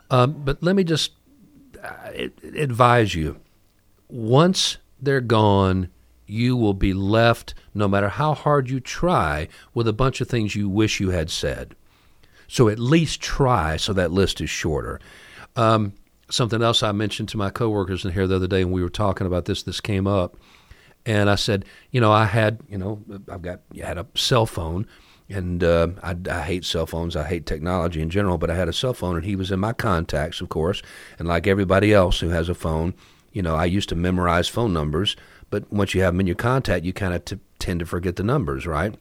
Um, 0.10 0.44
but 0.44 0.62
let 0.62 0.76
me 0.76 0.84
just 0.84 1.14
uh, 1.84 2.12
advise 2.56 3.16
you 3.16 3.40
once 4.12 4.78
they're 5.02 5.22
gone, 5.22 5.90
you 6.28 6.56
will 6.56 6.74
be 6.74 6.94
left, 6.94 7.54
no 7.74 7.88
matter 7.88 8.10
how 8.10 8.34
hard 8.34 8.70
you 8.70 8.80
try, 8.80 9.48
with 9.74 9.88
a 9.88 9.94
bunch 9.94 10.22
of 10.22 10.28
things 10.28 10.56
you 10.56 10.70
wish 10.70 11.00
you 11.00 11.10
had 11.10 11.30
said. 11.30 11.76
So 12.48 12.68
at 12.68 12.80
least 12.80 13.22
try 13.22 13.78
so 13.78 13.94
that 13.94 14.12
list 14.12 14.42
is 14.42 14.50
shorter. 14.50 15.00
Um, 15.56 15.94
something 16.30 16.62
else 16.62 16.84
I 16.84 16.92
mentioned 16.92 17.30
to 17.30 17.38
my 17.38 17.50
coworkers 17.50 18.06
in 18.06 18.12
here 18.12 18.28
the 18.28 18.36
other 18.36 18.48
day 18.48 18.64
when 18.64 18.74
we 18.74 18.84
were 18.84 18.90
talking 18.90 19.28
about 19.28 19.46
this, 19.46 19.64
this 19.64 19.82
came 19.82 20.08
up. 20.08 20.38
And 21.06 21.30
I 21.30 21.36
said, 21.36 21.66
you 21.92 22.00
know, 22.00 22.12
I 22.12 22.26
had, 22.26 22.60
you 22.70 22.78
know, 22.78 23.02
I've 23.30 23.42
got, 23.42 23.62
I 23.82 23.88
had 23.88 23.98
a 23.98 24.06
cell 24.16 24.46
phone 24.46 24.86
and 25.32 25.64
uh, 25.64 25.90
I, 26.04 26.16
I, 26.30 26.42
hate 26.42 26.66
cell 26.66 26.86
phones. 26.86 27.16
I 27.16 27.28
hate 27.28 27.46
technology 27.46 28.02
in 28.02 28.10
general, 28.10 28.38
but 28.38 28.50
I 28.50 28.56
had 28.56 28.68
a 28.68 28.74
cell 28.74 28.94
phone, 28.94 29.16
and 29.16 29.26
he 29.26 29.36
was 29.36 29.52
in 29.52 29.60
my 29.60 29.74
contacts, 29.74 30.42
of 30.42 30.50
course. 30.50 30.82
And 31.18 31.28
like 31.28 31.48
everybody 31.48 31.94
else 31.94 32.20
who 32.20 32.30
has 32.30 32.50
a 32.50 32.56
phone, 32.56 32.94
you 33.32 33.42
know, 33.42 33.56
I 33.56 33.66
used 33.66 33.90
to 33.90 33.96
memorize 33.96 34.48
phone 34.48 34.74
numbers, 34.74 35.16
but 35.50 35.72
once 35.72 35.94
you 35.94 36.02
have 36.02 36.14
them 36.14 36.22
in 36.22 36.28
your 36.28 36.36
contact, 36.36 36.86
you 36.86 36.94
kind 36.94 37.14
of 37.14 37.26
t- 37.26 37.40
tend 37.60 37.80
to 37.80 37.86
forget 37.86 38.16
the 38.16 38.24
numbers, 38.24 38.68
right? 38.68 38.96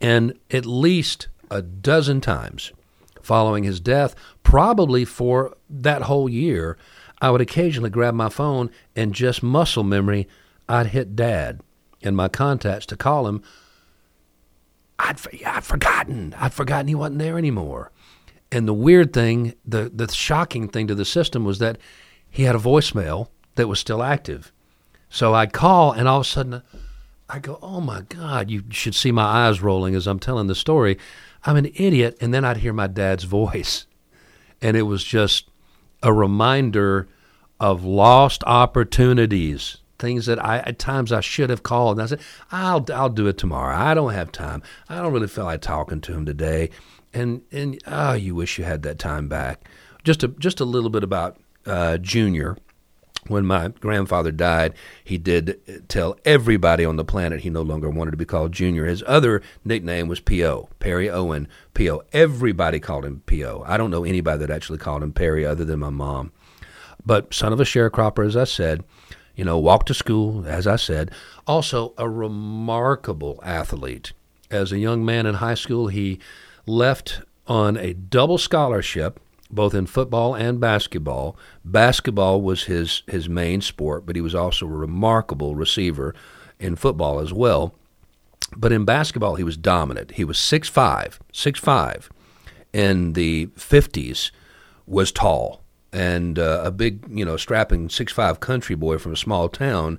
And 0.00 0.38
at 0.50 0.66
least 0.66 1.28
a 1.50 1.62
dozen 1.62 2.20
times 2.20 2.72
following 3.22 3.64
his 3.64 3.80
death, 3.80 4.14
probably 4.42 5.04
for 5.04 5.56
that 5.70 6.02
whole 6.02 6.28
year, 6.28 6.76
I 7.20 7.30
would 7.30 7.40
occasionally 7.40 7.90
grab 7.90 8.14
my 8.14 8.28
phone 8.28 8.70
and 8.96 9.14
just 9.14 9.42
muscle 9.42 9.84
memory, 9.84 10.28
I'd 10.68 10.88
hit 10.88 11.14
dad 11.14 11.60
in 12.00 12.16
my 12.16 12.28
contacts 12.28 12.86
to 12.86 12.96
call 12.96 13.28
him. 13.28 13.42
I'd, 15.02 15.18
I'd 15.44 15.64
forgotten. 15.64 16.34
I'd 16.38 16.54
forgotten 16.54 16.88
he 16.88 16.94
wasn't 16.94 17.18
there 17.18 17.36
anymore. 17.36 17.90
And 18.50 18.68
the 18.68 18.74
weird 18.74 19.12
thing, 19.12 19.54
the, 19.64 19.90
the 19.92 20.08
shocking 20.08 20.68
thing 20.68 20.86
to 20.86 20.94
the 20.94 21.04
system 21.04 21.44
was 21.44 21.58
that 21.58 21.78
he 22.28 22.44
had 22.44 22.54
a 22.54 22.58
voicemail 22.58 23.28
that 23.56 23.68
was 23.68 23.78
still 23.78 24.02
active. 24.02 24.52
So 25.08 25.34
I'd 25.34 25.52
call, 25.52 25.92
and 25.92 26.08
all 26.08 26.20
of 26.20 26.26
a 26.26 26.28
sudden, 26.28 26.62
I 27.28 27.38
go, 27.38 27.58
"Oh 27.60 27.80
my 27.82 28.00
God!" 28.02 28.50
You 28.50 28.64
should 28.70 28.94
see 28.94 29.12
my 29.12 29.24
eyes 29.24 29.60
rolling 29.60 29.94
as 29.94 30.06
I'm 30.06 30.18
telling 30.18 30.46
the 30.46 30.54
story. 30.54 30.98
I'm 31.44 31.56
an 31.56 31.70
idiot, 31.74 32.16
and 32.20 32.32
then 32.32 32.44
I'd 32.46 32.58
hear 32.58 32.72
my 32.72 32.86
dad's 32.86 33.24
voice, 33.40 33.86
and 34.62 34.74
it 34.74 34.82
was 34.82 35.04
just 35.04 35.50
a 36.02 36.12
reminder 36.12 37.08
of 37.60 37.84
lost 37.84 38.42
opportunities, 38.46 39.78
things 40.02 40.26
that 40.26 40.44
I 40.44 40.58
at 40.58 40.78
times 40.78 41.12
I 41.12 41.20
should 41.20 41.48
have 41.48 41.62
called. 41.62 41.96
And 41.96 42.02
I 42.02 42.06
said, 42.06 42.20
"I'll 42.50 42.84
I'll 42.92 43.08
do 43.08 43.28
it 43.28 43.38
tomorrow. 43.38 43.74
I 43.74 43.94
don't 43.94 44.12
have 44.12 44.32
time. 44.32 44.62
I 44.88 44.96
don't 44.96 45.12
really 45.12 45.28
feel 45.28 45.44
like 45.44 45.62
talking 45.62 46.02
to 46.02 46.12
him 46.12 46.26
today." 46.26 46.68
And 47.14 47.42
and 47.50 47.80
oh, 47.86 48.12
you 48.12 48.34
wish 48.34 48.58
you 48.58 48.64
had 48.64 48.82
that 48.82 48.98
time 48.98 49.28
back. 49.28 49.66
Just 50.04 50.22
a 50.22 50.28
just 50.28 50.60
a 50.60 50.66
little 50.66 50.90
bit 50.90 51.04
about 51.04 51.38
uh, 51.64 51.96
Junior, 51.98 52.56
when 53.28 53.46
my 53.46 53.68
grandfather 53.68 54.32
died, 54.32 54.74
he 55.04 55.16
did 55.16 55.86
tell 55.88 56.16
everybody 56.24 56.84
on 56.84 56.96
the 56.96 57.04
planet 57.04 57.40
he 57.40 57.50
no 57.50 57.62
longer 57.62 57.88
wanted 57.88 58.10
to 58.10 58.16
be 58.16 58.24
called 58.24 58.50
Junior. 58.50 58.86
His 58.86 59.04
other 59.06 59.42
nickname 59.64 60.08
was 60.08 60.18
P.O., 60.18 60.68
Perry 60.80 61.08
Owen 61.08 61.46
P.O. 61.74 62.02
Everybody 62.12 62.80
called 62.80 63.04
him 63.04 63.22
P.O. 63.26 63.62
I 63.64 63.76
don't 63.76 63.92
know 63.92 64.04
anybody 64.04 64.38
that 64.40 64.50
actually 64.50 64.78
called 64.78 65.04
him 65.04 65.12
Perry 65.12 65.46
other 65.46 65.64
than 65.64 65.78
my 65.78 65.90
mom. 65.90 66.32
But 67.06 67.32
son 67.32 67.52
of 67.52 67.60
a 67.60 67.64
sharecropper, 67.64 68.26
as 68.26 68.36
I 68.36 68.44
said, 68.44 68.82
you 69.34 69.44
know, 69.44 69.58
walked 69.58 69.88
to 69.88 69.94
school, 69.94 70.46
as 70.46 70.66
I 70.66 70.76
said. 70.76 71.10
Also, 71.46 71.94
a 71.96 72.08
remarkable 72.08 73.40
athlete. 73.42 74.12
As 74.50 74.72
a 74.72 74.78
young 74.78 75.04
man 75.04 75.26
in 75.26 75.36
high 75.36 75.54
school, 75.54 75.88
he 75.88 76.18
left 76.66 77.22
on 77.46 77.76
a 77.76 77.94
double 77.94 78.38
scholarship 78.38 79.18
both 79.52 79.74
in 79.74 79.84
football 79.86 80.34
and 80.34 80.58
basketball. 80.58 81.36
Basketball 81.64 82.40
was 82.40 82.64
his, 82.64 83.02
his 83.06 83.28
main 83.28 83.60
sport, 83.60 84.06
but 84.06 84.16
he 84.16 84.22
was 84.22 84.34
also 84.34 84.64
a 84.66 84.70
remarkable 84.70 85.54
receiver 85.54 86.14
in 86.58 86.74
football 86.74 87.20
as 87.20 87.32
well. 87.32 87.74
But 88.56 88.72
in 88.72 88.86
basketball, 88.86 89.34
he 89.34 89.44
was 89.44 89.58
dominant. 89.58 90.12
He 90.12 90.24
was 90.24 90.38
6'5, 90.38 91.18
6'5. 91.32 92.08
In 92.72 93.12
the 93.12 93.48
50s, 93.48 94.30
was 94.86 95.12
tall 95.12 95.61
and 95.92 96.38
uh, 96.38 96.62
a 96.64 96.70
big, 96.70 97.04
you 97.10 97.24
know, 97.24 97.36
strapping 97.36 97.88
6'5 97.88 98.40
country 98.40 98.74
boy 98.74 98.98
from 98.98 99.12
a 99.12 99.16
small 99.16 99.48
town 99.48 99.98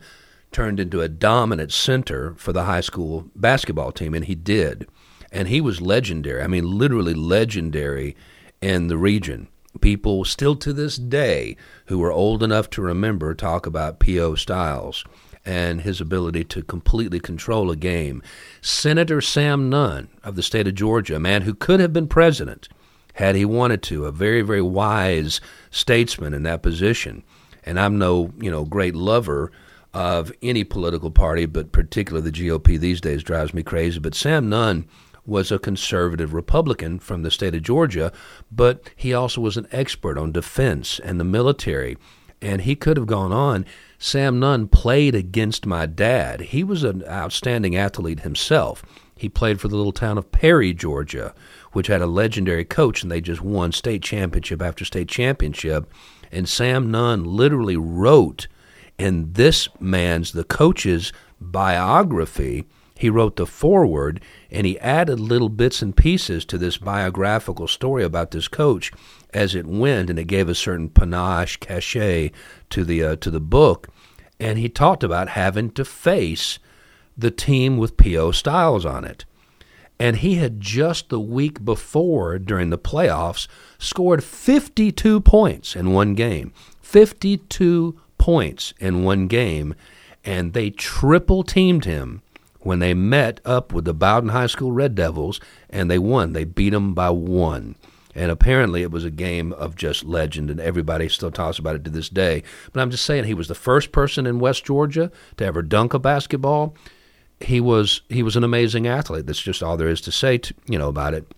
turned 0.52 0.80
into 0.80 1.02
a 1.02 1.10
dominant 1.10 1.72
center 1.72 2.36
for 2.38 2.54
the 2.54 2.64
high 2.64 2.82
school 2.82 3.30
basketball 3.36 3.92
team, 3.92 4.14
and 4.14 4.26
he 4.26 4.36
did. 4.36 4.88
And 5.32 5.48
he 5.48 5.62
was 5.62 5.82
legendary. 5.82 6.42
I 6.42 6.48
mean, 6.48 6.78
literally 6.78 7.14
legendary 7.14 8.16
in 8.62 8.88
the 8.88 8.98
region. 8.98 9.48
People 9.82 10.24
still 10.24 10.56
to 10.58 10.72
this 10.72 10.98
day 10.98 11.58
who 11.88 12.02
are 12.04 12.12
old 12.12 12.44
enough 12.44 12.70
to 12.72 12.82
remember 12.82 13.34
talk 13.34 13.66
about 13.66 14.00
P.O. 14.00 14.36
Styles 14.36 15.04
and 15.46 15.82
his 15.82 16.00
ability 16.00 16.44
to 16.46 16.62
completely 16.62 17.20
control 17.20 17.72
a 17.72 17.76
game. 17.76 18.22
Senator 18.62 19.20
Sam 19.20 19.70
Nunn 19.70 20.08
of 20.24 20.36
the 20.36 20.44
state 20.44 20.68
of 20.68 20.76
Georgia, 20.76 21.16
a 21.16 21.20
man 21.20 21.42
who 21.42 21.54
could 21.54 21.80
have 21.80 21.92
been 21.92 22.08
president 22.08 22.70
had 23.14 23.36
he 23.36 23.46
wanted 23.46 23.82
to, 23.84 24.06
a 24.06 24.12
very, 24.12 24.42
very 24.42 24.62
wise 24.62 25.40
statesman 25.72 26.34
in 26.34 26.44
that 26.44 26.64
position. 26.64 27.24
And 27.64 27.80
I'm 27.80 27.98
no, 27.98 28.34
you 28.40 28.52
know, 28.52 28.66
great 28.66 28.96
lover 28.96 29.52
of 29.94 30.32
any 30.42 30.64
political 30.64 31.12
party, 31.12 31.46
but 31.46 31.72
particularly 31.72 32.30
the 32.30 32.38
GOP 32.38 32.80
these 32.80 33.00
days 33.00 33.24
drives 33.24 33.54
me 33.54 33.64
crazy. 33.64 34.00
But 34.00 34.16
Sam 34.16 34.50
Nunn 34.50 34.86
was 35.26 35.52
a 35.52 35.60
conservative 35.60 36.34
Republican 36.34 37.00
from 37.00 37.22
the 37.22 37.32
state 37.32 37.56
of 37.56 37.62
Georgia, 37.62 38.12
but 38.52 38.90
he 38.96 39.14
also 39.14 39.40
was 39.40 39.56
an 39.56 39.68
expert 39.72 40.18
on 40.18 40.32
defense 40.32 41.00
and 41.00 41.20
the 41.20 41.24
military. 41.24 41.98
And 42.42 42.62
he 42.62 42.76
could 42.76 42.98
have 42.98 43.08
gone 43.08 43.32
on. 43.32 43.66
Sam 43.98 44.40
Nunn 44.40 44.68
played 44.68 45.16
against 45.16 45.66
my 45.66 45.86
dad. 45.86 46.42
He 46.42 46.62
was 46.62 46.84
an 46.84 47.04
outstanding 47.08 47.76
athlete 47.78 48.22
himself. 48.22 48.84
He 49.16 49.30
played 49.30 49.62
for 49.62 49.70
the 49.70 49.78
little 49.78 49.94
town 49.94 50.18
of 50.18 50.32
Perry, 50.34 50.74
Georgia, 50.74 51.34
which 51.74 51.88
had 51.88 52.02
a 52.02 52.08
legendary 52.08 52.66
coach, 52.66 53.04
and 53.04 53.12
they 53.12 53.22
just 53.22 53.42
won 53.42 53.72
state 53.72 54.02
championship 54.02 54.62
after 54.62 54.86
state 54.86 55.10
championship. 55.10 55.92
And 56.32 56.48
Sam 56.48 56.90
Nunn 56.90 57.24
literally 57.24 57.78
wrote 57.78 58.48
in 58.98 59.34
this 59.34 59.68
man's, 59.80 60.32
the 60.32 60.44
coach's 60.44 61.12
biography, 61.42 62.66
he 62.96 63.10
wrote 63.10 63.36
the 63.36 63.46
foreword 63.46 64.22
and 64.52 64.66
he 64.66 64.80
added 64.80 65.20
little 65.20 65.50
bits 65.50 65.82
and 65.82 65.96
pieces 65.96 66.46
to 66.46 66.58
this 66.58 66.78
biographical 66.78 67.68
story 67.68 68.04
about 68.04 68.32
this 68.32 68.48
coach 68.48 68.92
as 69.34 69.56
it 69.56 69.66
went, 69.66 70.10
and 70.10 70.20
it 70.20 70.26
gave 70.26 70.48
a 70.48 70.56
certain 70.56 70.90
panache, 70.90 71.58
cachet 71.58 72.32
to 72.70 72.86
the 72.86 73.04
uh, 73.04 73.16
to 73.18 73.32
the 73.32 73.40
book. 73.40 73.90
And 74.40 74.60
he 74.60 74.70
talked 74.70 75.04
about 75.04 75.30
having 75.30 75.72
to 75.72 75.84
face 75.84 76.60
the 77.18 77.32
team 77.32 77.78
with 77.78 77.98
P.O. 77.98 78.32
Styles 78.32 78.86
on 78.86 79.06
it. 79.06 79.26
And 80.00 80.18
he 80.18 80.36
had 80.36 80.60
just 80.60 81.10
the 81.10 81.20
week 81.20 81.64
before, 81.64 82.40
during 82.40 82.70
the 82.70 82.78
playoffs, 82.78 83.48
scored 83.78 84.24
52 84.24 85.22
points 85.22 85.76
in 85.76 85.94
one 85.94 86.14
game. 86.14 86.52
52 86.82 88.00
points 88.18 88.74
in 88.80 89.04
one 89.04 89.28
game. 89.28 89.76
And 90.24 90.54
they 90.54 90.70
triple 90.70 91.44
teamed 91.44 91.86
him 91.86 92.22
when 92.62 92.80
they 92.80 92.94
met 92.94 93.40
up 93.46 93.74
with 93.74 93.86
the 93.86 93.94
Bowdon 93.94 94.30
High 94.30 94.48
School 94.48 94.72
Red 94.72 94.96
Devils 94.96 95.40
and 95.70 95.92
they 95.92 96.00
won. 96.00 96.34
They 96.34 96.46
beat 96.46 96.72
them 96.72 96.94
by 96.94 97.10
one. 97.10 97.76
And 98.16 98.32
apparently 98.32 98.84
it 98.84 98.92
was 98.92 99.06
a 99.06 99.12
game 99.12 99.54
of 99.54 99.76
just 99.76 100.04
legend, 100.04 100.52
and 100.52 100.60
everybody 100.60 101.10
still 101.10 101.32
talks 101.32 101.58
about 101.58 101.76
it 101.76 101.84
to 101.86 101.90
this 101.90 102.10
day. 102.10 102.44
But 102.72 102.82
I'm 102.82 102.92
just 102.92 103.06
saying, 103.06 103.24
he 103.24 103.34
was 103.34 103.48
the 103.48 103.56
first 103.56 103.92
person 103.92 104.28
in 104.28 104.40
West 104.40 104.66
Georgia 104.66 105.12
to 105.38 105.46
ever 105.46 105.64
dunk 105.64 105.94
a 105.94 106.00
basketball. 106.00 106.76
He 107.44 107.60
was 107.60 108.02
he 108.10 108.24
was 108.24 108.36
an 108.36 108.44
amazing 108.44 108.88
athlete. 108.88 109.26
That's 109.26 109.42
just 109.42 109.62
all 109.62 109.78
there 109.78 109.90
is 109.90 110.02
to 110.02 110.12
say, 110.12 110.38
to, 110.38 110.54
you 110.68 110.78
know, 110.78 110.88
about 110.88 111.14
it. 111.14 111.32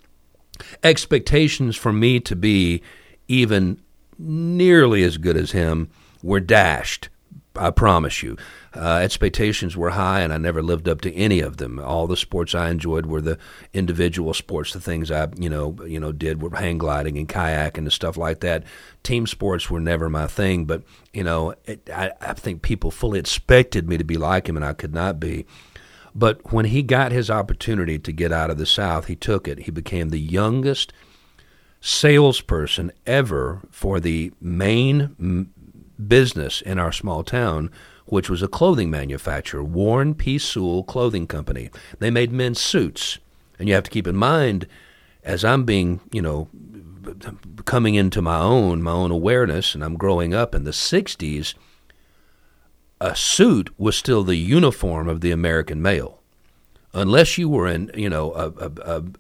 Expectations 0.83 1.75
for 1.75 1.91
me 1.91 2.19
to 2.21 2.35
be 2.35 2.81
even 3.27 3.81
nearly 4.17 5.03
as 5.03 5.17
good 5.17 5.35
as 5.35 5.51
him 5.51 5.89
were 6.21 6.39
dashed. 6.39 7.09
I 7.57 7.71
promise 7.71 8.21
you. 8.21 8.37
Uh, 8.75 8.97
expectations 8.97 9.77
were 9.77 9.91
high, 9.91 10.19
and 10.19 10.33
I 10.33 10.37
never 10.37 10.61
lived 10.61 10.89
up 10.89 10.99
to 11.01 11.13
any 11.13 11.39
of 11.39 11.57
them. 11.57 11.79
All 11.79 12.07
the 12.07 12.17
sports 12.17 12.53
I 12.53 12.69
enjoyed 12.69 13.05
were 13.05 13.21
the 13.21 13.37
individual 13.73 14.33
sports. 14.33 14.73
The 14.73 14.81
things 14.81 15.09
I, 15.09 15.29
you 15.37 15.49
know, 15.49 15.77
you 15.85 15.99
know, 15.99 16.11
did 16.11 16.41
were 16.41 16.55
hang 16.55 16.77
gliding 16.77 17.17
and 17.17 17.29
kayaking 17.29 17.77
and 17.77 17.93
stuff 17.93 18.17
like 18.17 18.41
that. 18.41 18.63
Team 19.03 19.25
sports 19.27 19.69
were 19.69 19.79
never 19.79 20.09
my 20.09 20.27
thing, 20.27 20.65
but 20.65 20.83
you 21.13 21.23
know, 21.23 21.55
it, 21.63 21.89
I, 21.89 22.11
I 22.19 22.33
think 22.33 22.61
people 22.61 22.91
fully 22.91 23.19
expected 23.19 23.87
me 23.87 23.97
to 23.97 24.03
be 24.03 24.17
like 24.17 24.47
him, 24.49 24.57
and 24.57 24.65
I 24.65 24.73
could 24.73 24.93
not 24.93 25.19
be. 25.19 25.45
But 26.15 26.53
when 26.53 26.65
he 26.65 26.81
got 26.81 27.11
his 27.11 27.29
opportunity 27.29 27.99
to 27.99 28.11
get 28.13 28.31
out 28.31 28.49
of 28.49 28.57
the 28.57 28.65
South, 28.65 29.07
he 29.07 29.17
took 29.17 29.47
it. 29.47 29.59
He 29.59 29.71
became 29.71 30.09
the 30.09 30.19
youngest 30.19 30.93
salesperson 31.81 32.91
ever 33.05 33.61
for 33.69 33.99
the 33.99 34.31
main 34.39 35.15
m- 35.19 35.51
business 36.07 36.61
in 36.61 36.79
our 36.79 36.93
small 36.93 37.23
town, 37.23 37.69
which 38.05 38.29
was 38.29 38.41
a 38.41 38.47
clothing 38.47 38.89
manufacturer, 38.89 39.63
Warren 39.63 40.15
P. 40.15 40.37
Sewell 40.37 40.83
Clothing 40.83 41.27
Company. 41.27 41.69
They 41.99 42.09
made 42.09 42.31
men's 42.31 42.61
suits. 42.61 43.19
And 43.59 43.67
you 43.67 43.75
have 43.75 43.83
to 43.83 43.91
keep 43.91 44.07
in 44.07 44.15
mind, 44.15 44.67
as 45.23 45.43
I'm 45.43 45.65
being, 45.65 45.99
you 46.11 46.21
know, 46.21 46.47
coming 47.65 47.95
into 47.95 48.21
my 48.21 48.39
own, 48.39 48.81
my 48.81 48.91
own 48.91 49.11
awareness, 49.11 49.75
and 49.75 49.83
I'm 49.83 49.95
growing 49.97 50.33
up 50.33 50.55
in 50.55 50.63
the 50.63 50.71
60s, 50.71 51.53
a 53.05 53.15
suit 53.15 53.69
was 53.79 53.95
still 53.95 54.23
the 54.23 54.35
uniform 54.35 55.07
of 55.07 55.21
the 55.21 55.31
American 55.31 55.79
male. 55.79 56.21
Unless 56.91 57.37
you 57.37 57.47
were 57.47 57.67
in, 57.67 57.91
you 57.93 58.09
know, 58.09 58.33
a, 58.33 58.47
a, 58.47 58.71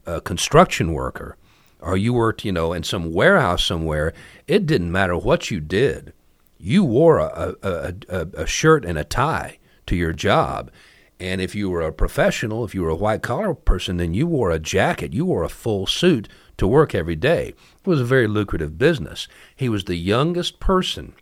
a, 0.05 0.15
a 0.15 0.21
construction 0.21 0.91
worker 0.91 1.37
or 1.81 1.95
you 1.95 2.11
worked, 2.11 2.43
you 2.43 2.51
know, 2.51 2.73
in 2.73 2.81
some 2.81 3.13
warehouse 3.13 3.63
somewhere, 3.63 4.11
it 4.47 4.65
didn't 4.65 4.91
matter 4.91 5.15
what 5.15 5.51
you 5.51 5.59
did. 5.59 6.13
You 6.57 6.83
wore 6.83 7.19
a, 7.19 7.55
a, 7.61 7.93
a, 8.09 8.27
a 8.33 8.47
shirt 8.47 8.85
and 8.85 8.97
a 8.97 9.03
tie 9.03 9.59
to 9.85 9.95
your 9.95 10.13
job. 10.13 10.71
And 11.19 11.39
if 11.39 11.53
you 11.53 11.69
were 11.69 11.81
a 11.81 11.93
professional, 11.93 12.65
if 12.65 12.73
you 12.73 12.81
were 12.81 12.89
a 12.89 12.95
white 12.95 13.21
collar 13.21 13.53
person, 13.53 13.97
then 13.97 14.15
you 14.15 14.25
wore 14.25 14.49
a 14.49 14.57
jacket, 14.57 15.13
you 15.13 15.25
wore 15.25 15.43
a 15.43 15.49
full 15.49 15.85
suit 15.85 16.27
to 16.57 16.67
work 16.67 16.95
every 16.95 17.15
day. 17.15 17.49
It 17.49 17.87
was 17.87 18.01
a 18.01 18.05
very 18.05 18.27
lucrative 18.27 18.79
business. 18.79 19.27
He 19.55 19.69
was 19.69 19.83
the 19.83 19.95
youngest 19.95 20.59
person 20.59 21.13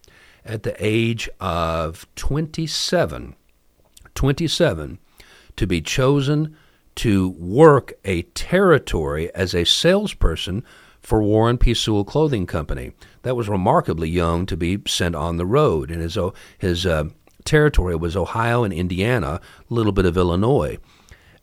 at 0.46 0.64
the 0.64 0.76
age 0.80 1.30
of 1.40 2.06
27, 2.16 3.36
27 4.16 5.00
to 5.56 5.68
be 5.68 5.82
chosen 5.82 6.56
to 6.96 7.30
work 7.30 7.94
a 8.06 8.22
territory 8.22 9.34
as 9.34 9.54
a 9.54 9.66
salesperson 9.66 10.64
for 11.02 11.22
Warren 11.22 11.58
P. 11.58 11.74
Sewell 11.74 12.06
Clothing 12.06 12.46
Company. 12.46 12.94
That 13.24 13.36
was 13.36 13.50
remarkably 13.50 14.10
young 14.10 14.46
to 14.46 14.58
be 14.58 14.80
sent 14.88 15.16
on 15.16 15.38
the 15.38 15.46
road, 15.46 15.92
and 15.92 16.02
his 16.02 16.18
his 16.58 16.86
uh, 16.86 17.06
territory 17.44 17.96
was 17.96 18.16
Ohio 18.16 18.64
and 18.64 18.74
Indiana, 18.74 19.42
a 19.70 19.74
little 19.74 19.92
bit 19.92 20.06
of 20.06 20.18
Illinois, 20.18 20.78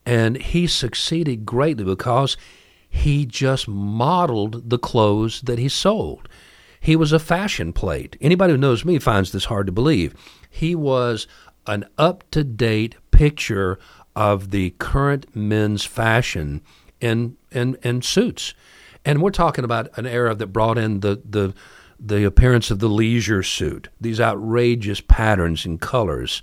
and 0.07 0.37
he 0.37 0.67
succeeded 0.67 1.45
greatly 1.45 1.85
because 1.85 2.37
he 2.89 3.27
just 3.27 3.69
modeled 3.69 4.71
the 4.71 4.79
clothes 4.79 5.43
that 5.43 5.59
he 5.59 5.69
sold. 5.69 6.29
He 6.81 6.97
was 6.97 7.13
a 7.13 7.19
fashion 7.19 7.73
plate. 7.73 8.17
Anybody 8.21 8.55
who 8.55 8.59
knows 8.59 8.85
me 8.85 8.99
finds 8.99 9.33
this 9.33 9.45
hard 9.45 9.67
to 9.67 9.73
believe. 9.73 10.15
He 10.49 10.75
was 10.75 11.27
an 11.67 11.85
up 11.99 12.25
to 12.31 12.43
date 12.43 12.97
picture 13.11 13.79
of 14.17 14.51
the 14.51 14.71
current 14.79 15.37
men's 15.37 15.85
fashion 15.85 16.63
in, 17.01 17.37
in, 17.53 17.77
in 17.83 18.03
suits. 18.03 18.55
And 19.05 19.23
we're 19.23 19.31
talking 19.31 19.65
about 19.65 19.97
an 19.99 20.07
era 20.07 20.35
that 20.35 20.49
brought 20.49 20.79
in 20.79 21.01
the, 21.01 21.21
the, 21.29 21.55
the 21.99 22.25
appearance 22.25 22.71
of 22.71 22.79
the 22.79 22.89
leisure 22.89 23.43
suit, 23.43 23.89
these 24.01 24.21
outrageous 24.21 25.01
patterns 25.03 25.67
and 25.67 25.81
colors. 25.81 26.43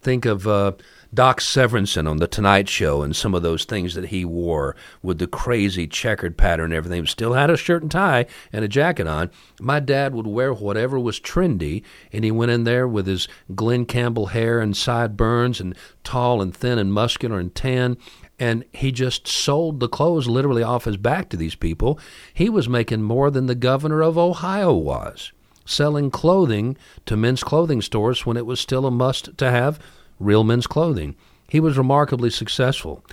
Think 0.00 0.26
of 0.26 0.46
uh, 0.46 0.72
Doc 1.12 1.40
Severinsen 1.40 2.08
on 2.08 2.18
The 2.18 2.26
Tonight 2.26 2.68
Show 2.68 3.02
and 3.02 3.16
some 3.16 3.34
of 3.34 3.42
those 3.42 3.64
things 3.64 3.94
that 3.94 4.06
he 4.06 4.26
wore 4.26 4.76
with 5.02 5.18
the 5.18 5.26
crazy 5.26 5.86
checkered 5.86 6.36
pattern 6.36 6.66
and 6.66 6.74
everything. 6.74 7.06
Still 7.06 7.32
had 7.32 7.48
a 7.48 7.56
shirt 7.56 7.80
and 7.82 7.90
tie 7.90 8.26
and 8.52 8.62
a 8.62 8.68
jacket 8.68 9.06
on. 9.06 9.30
My 9.58 9.80
dad 9.80 10.14
would 10.14 10.26
wear 10.26 10.52
whatever 10.52 10.98
was 10.98 11.18
trendy, 11.18 11.82
and 12.12 12.24
he 12.24 12.30
went 12.30 12.52
in 12.52 12.64
there 12.64 12.86
with 12.86 13.06
his 13.06 13.26
Glen 13.54 13.86
Campbell 13.86 14.26
hair 14.26 14.60
and 14.60 14.76
sideburns 14.76 15.60
and 15.60 15.74
tall 16.04 16.42
and 16.42 16.54
thin 16.54 16.78
and 16.78 16.92
muscular 16.92 17.38
and 17.38 17.54
tan. 17.54 17.96
And 18.38 18.66
he 18.72 18.92
just 18.92 19.26
sold 19.26 19.80
the 19.80 19.88
clothes 19.88 20.28
literally 20.28 20.62
off 20.62 20.84
his 20.84 20.98
back 20.98 21.30
to 21.30 21.38
these 21.38 21.54
people. 21.54 21.98
He 22.34 22.50
was 22.50 22.68
making 22.68 23.02
more 23.02 23.30
than 23.30 23.46
the 23.46 23.54
governor 23.54 24.02
of 24.02 24.18
Ohio 24.18 24.74
was 24.74 25.32
selling 25.64 26.10
clothing 26.10 26.74
to 27.04 27.14
men's 27.14 27.44
clothing 27.44 27.82
stores 27.82 28.24
when 28.24 28.38
it 28.38 28.46
was 28.46 28.58
still 28.58 28.86
a 28.86 28.90
must 28.90 29.36
to 29.36 29.50
have 29.50 29.78
real 30.18 30.44
men's 30.44 30.66
clothing. 30.66 31.14
He 31.48 31.60
was 31.60 31.78
remarkably 31.78 32.30
successful. 32.30 33.04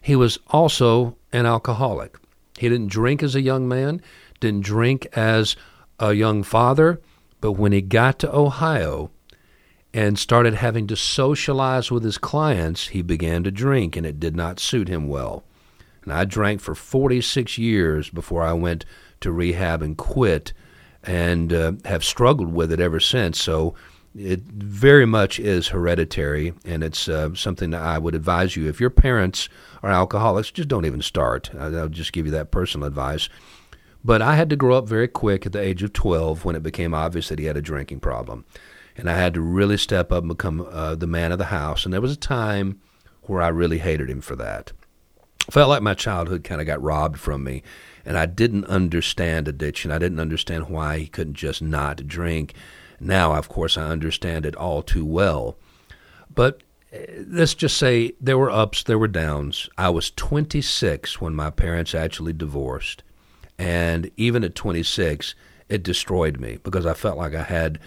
He 0.00 0.16
was 0.16 0.38
also 0.48 1.16
an 1.32 1.46
alcoholic. 1.46 2.16
He 2.58 2.68
didn't 2.68 2.88
drink 2.88 3.22
as 3.22 3.34
a 3.34 3.40
young 3.40 3.68
man, 3.68 4.02
didn't 4.38 4.64
drink 4.64 5.06
as 5.12 5.56
a 5.98 6.12
young 6.12 6.42
father, 6.42 7.00
but 7.40 7.52
when 7.52 7.72
he 7.72 7.80
got 7.80 8.18
to 8.20 8.34
Ohio 8.34 9.10
and 9.92 10.18
started 10.18 10.54
having 10.54 10.86
to 10.86 10.96
socialize 10.96 11.90
with 11.90 12.04
his 12.04 12.18
clients, 12.18 12.88
he 12.88 13.02
began 13.02 13.42
to 13.44 13.50
drink, 13.50 13.96
and 13.96 14.06
it 14.06 14.20
did 14.20 14.36
not 14.36 14.60
suit 14.60 14.88
him 14.88 15.08
well. 15.08 15.42
And 16.04 16.12
I 16.12 16.24
drank 16.24 16.60
for 16.60 16.74
46 16.74 17.58
years 17.58 18.08
before 18.08 18.42
I 18.42 18.52
went 18.52 18.84
to 19.20 19.32
rehab 19.32 19.82
and 19.82 19.96
quit, 19.96 20.52
and 21.02 21.52
uh, 21.52 21.72
have 21.84 22.04
struggled 22.04 22.52
with 22.52 22.72
it 22.72 22.80
ever 22.80 23.00
since. 23.00 23.40
So 23.40 23.74
it 24.16 24.40
very 24.40 25.06
much 25.06 25.38
is 25.38 25.68
hereditary, 25.68 26.52
and 26.64 26.82
it's 26.82 27.08
uh, 27.08 27.34
something 27.34 27.70
that 27.70 27.82
I 27.82 27.98
would 27.98 28.14
advise 28.14 28.56
you. 28.56 28.68
If 28.68 28.80
your 28.80 28.90
parents 28.90 29.48
are 29.82 29.90
alcoholics, 29.90 30.50
just 30.50 30.68
don't 30.68 30.86
even 30.86 31.02
start. 31.02 31.50
I'll 31.54 31.88
just 31.88 32.12
give 32.12 32.26
you 32.26 32.32
that 32.32 32.50
personal 32.50 32.86
advice. 32.86 33.28
But 34.04 34.22
I 34.22 34.34
had 34.34 34.50
to 34.50 34.56
grow 34.56 34.76
up 34.76 34.88
very 34.88 35.08
quick 35.08 35.46
at 35.46 35.52
the 35.52 35.60
age 35.60 35.82
of 35.82 35.92
12 35.92 36.44
when 36.44 36.56
it 36.56 36.62
became 36.62 36.94
obvious 36.94 37.28
that 37.28 37.38
he 37.38 37.44
had 37.44 37.56
a 37.56 37.62
drinking 37.62 38.00
problem. 38.00 38.44
And 38.96 39.08
I 39.08 39.16
had 39.16 39.34
to 39.34 39.40
really 39.40 39.76
step 39.76 40.10
up 40.10 40.24
and 40.24 40.28
become 40.28 40.66
uh, 40.70 40.94
the 40.94 41.06
man 41.06 41.32
of 41.32 41.38
the 41.38 41.46
house. 41.46 41.84
And 41.84 41.92
there 41.92 42.00
was 42.00 42.12
a 42.12 42.16
time 42.16 42.80
where 43.22 43.42
I 43.42 43.48
really 43.48 43.78
hated 43.78 44.10
him 44.10 44.20
for 44.20 44.36
that. 44.36 44.72
Felt 45.50 45.68
like 45.68 45.82
my 45.82 45.94
childhood 45.94 46.44
kind 46.44 46.60
of 46.60 46.66
got 46.66 46.82
robbed 46.82 47.18
from 47.18 47.42
me, 47.42 47.62
and 48.04 48.16
I 48.16 48.26
didn't 48.26 48.66
understand 48.66 49.48
addiction. 49.48 49.90
I 49.90 49.98
didn't 49.98 50.20
understand 50.20 50.68
why 50.68 50.98
he 50.98 51.06
couldn't 51.06 51.34
just 51.34 51.60
not 51.60 52.06
drink. 52.06 52.54
Now, 53.00 53.34
of 53.34 53.48
course, 53.48 53.78
I 53.78 53.88
understand 53.88 54.44
it 54.44 54.54
all 54.54 54.82
too 54.82 55.04
well. 55.04 55.56
But 56.32 56.62
eh, 56.92 57.22
let's 57.26 57.54
just 57.54 57.78
say 57.78 58.12
there 58.20 58.38
were 58.38 58.50
ups, 58.50 58.82
there 58.82 58.98
were 58.98 59.08
downs. 59.08 59.68
I 59.78 59.88
was 59.88 60.10
26 60.10 61.20
when 61.20 61.34
my 61.34 61.50
parents 61.50 61.94
actually 61.94 62.34
divorced. 62.34 63.02
And 63.58 64.10
even 64.16 64.44
at 64.44 64.54
26, 64.54 65.34
it 65.68 65.82
destroyed 65.82 66.38
me 66.38 66.58
because 66.62 66.86
I 66.86 66.94
felt 66.94 67.18
like 67.18 67.34
I 67.34 67.42
had, 67.42 67.78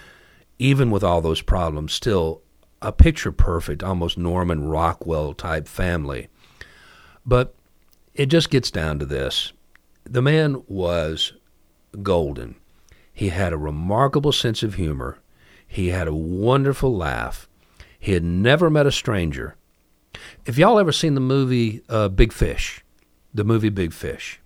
even 0.59 0.91
with 0.91 1.03
all 1.03 1.21
those 1.21 1.41
problems, 1.41 1.93
still 1.93 2.41
a 2.81 2.91
picture 2.91 3.31
perfect, 3.31 3.83
almost 3.83 4.17
Norman 4.17 4.67
Rockwell 4.67 5.33
type 5.33 5.67
family. 5.67 6.27
But 7.25 7.55
it 8.13 8.27
just 8.27 8.49
gets 8.49 8.69
down 8.69 8.99
to 8.99 9.05
this 9.05 9.53
the 10.05 10.21
man 10.21 10.63
was 10.67 11.33
golden. 12.01 12.55
He 13.13 13.29
had 13.29 13.53
a 13.53 13.57
remarkable 13.57 14.31
sense 14.31 14.63
of 14.63 14.73
humor. 14.73 15.19
He 15.67 15.89
had 15.89 16.07
a 16.07 16.13
wonderful 16.13 16.95
laugh. 16.95 17.47
He 17.99 18.13
had 18.13 18.23
never 18.23 18.69
met 18.69 18.85
a 18.85 18.91
stranger. 18.91 19.55
If 20.45 20.57
y'all 20.57 20.79
ever 20.79 20.91
seen 20.91 21.13
the 21.13 21.21
movie 21.21 21.83
uh, 21.87 22.09
Big 22.09 22.33
Fish, 22.33 22.83
the 23.33 23.43
movie 23.43 23.69
Big 23.69 23.93
Fish, 23.93 24.41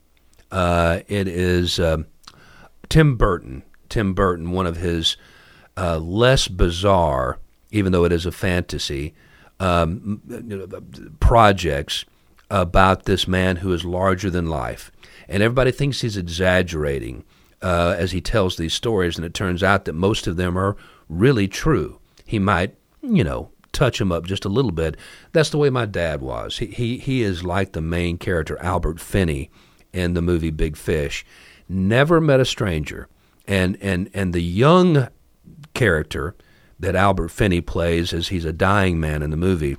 uh, 0.51 0.99
it 1.07 1.27
is 1.27 1.79
uh, 1.79 2.03
Tim 2.89 3.15
Burton. 3.15 3.63
Tim 3.89 4.13
Burton, 4.13 4.51
one 4.51 4.67
of 4.67 4.77
his 4.77 5.17
uh, 5.77 5.97
less 5.97 6.47
bizarre, 6.47 7.39
even 7.71 7.91
though 7.91 8.03
it 8.03 8.11
is 8.11 8.25
a 8.25 8.31
fantasy, 8.31 9.13
um, 9.59 10.21
projects 11.19 12.05
about 12.49 13.03
this 13.03 13.27
man 13.27 13.57
who 13.57 13.73
is 13.73 13.83
larger 13.85 14.29
than 14.29 14.47
life. 14.47 14.91
And 15.27 15.41
everybody 15.41 15.71
thinks 15.71 16.01
he's 16.01 16.17
exaggerating 16.17 17.23
uh, 17.61 17.95
as 17.97 18.11
he 18.11 18.21
tells 18.21 18.55
these 18.55 18.73
stories, 18.73 19.17
and 19.17 19.25
it 19.25 19.33
turns 19.33 19.63
out 19.63 19.85
that 19.85 19.93
most 19.93 20.27
of 20.27 20.37
them 20.37 20.57
are 20.57 20.77
really 21.09 21.47
true. 21.47 21.99
He 22.25 22.39
might, 22.39 22.75
you 23.01 23.23
know, 23.23 23.49
touch 23.71 24.01
him 24.01 24.11
up 24.11 24.25
just 24.25 24.45
a 24.45 24.49
little 24.49 24.71
bit. 24.71 24.97
That's 25.31 25.49
the 25.49 25.57
way 25.57 25.69
my 25.69 25.85
dad 25.85 26.21
was. 26.21 26.57
He 26.57 26.67
he, 26.67 26.97
he 26.97 27.23
is 27.23 27.43
like 27.43 27.73
the 27.73 27.81
main 27.81 28.17
character, 28.17 28.57
Albert 28.61 28.99
Finney, 28.99 29.49
in 29.93 30.13
the 30.13 30.21
movie 30.21 30.51
Big 30.51 30.77
Fish. 30.77 31.25
Never 31.69 32.21
met 32.21 32.39
a 32.39 32.45
stranger, 32.45 33.07
and 33.47 33.77
and 33.81 34.09
and 34.13 34.33
the 34.33 34.41
young 34.41 35.07
character 35.73 36.35
that 36.79 36.95
Albert 36.95 37.29
Finney 37.29 37.61
plays 37.61 38.13
as 38.13 38.27
he's 38.27 38.45
a 38.45 38.53
dying 38.53 38.99
man 38.99 39.23
in 39.23 39.31
the 39.31 39.37
movie. 39.37 39.77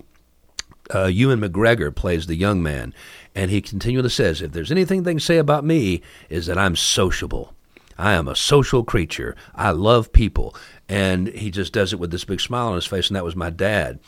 Uh, 0.94 1.04
Ewan 1.04 1.40
McGregor 1.40 1.94
plays 1.94 2.26
the 2.26 2.34
young 2.34 2.62
man, 2.62 2.94
and 3.34 3.50
he 3.50 3.60
continually 3.60 4.08
says, 4.08 4.40
"If 4.42 4.52
there's 4.52 4.72
anything 4.72 5.02
they 5.02 5.12
can 5.12 5.20
say 5.20 5.38
about 5.38 5.64
me, 5.64 6.02
is 6.28 6.46
that 6.46 6.58
I'm 6.58 6.76
sociable." 6.76 7.54
I 7.98 8.12
am 8.12 8.28
a 8.28 8.36
social 8.36 8.84
creature. 8.84 9.34
I 9.54 9.72
love 9.72 10.12
people. 10.12 10.54
And 10.88 11.28
he 11.28 11.50
just 11.50 11.72
does 11.72 11.92
it 11.92 11.98
with 11.98 12.10
this 12.10 12.24
big 12.24 12.40
smile 12.40 12.68
on 12.68 12.76
his 12.76 12.86
face, 12.86 13.08
and 13.08 13.16
that 13.16 13.24
was 13.24 13.36
my 13.36 13.50
dad. 13.50 13.98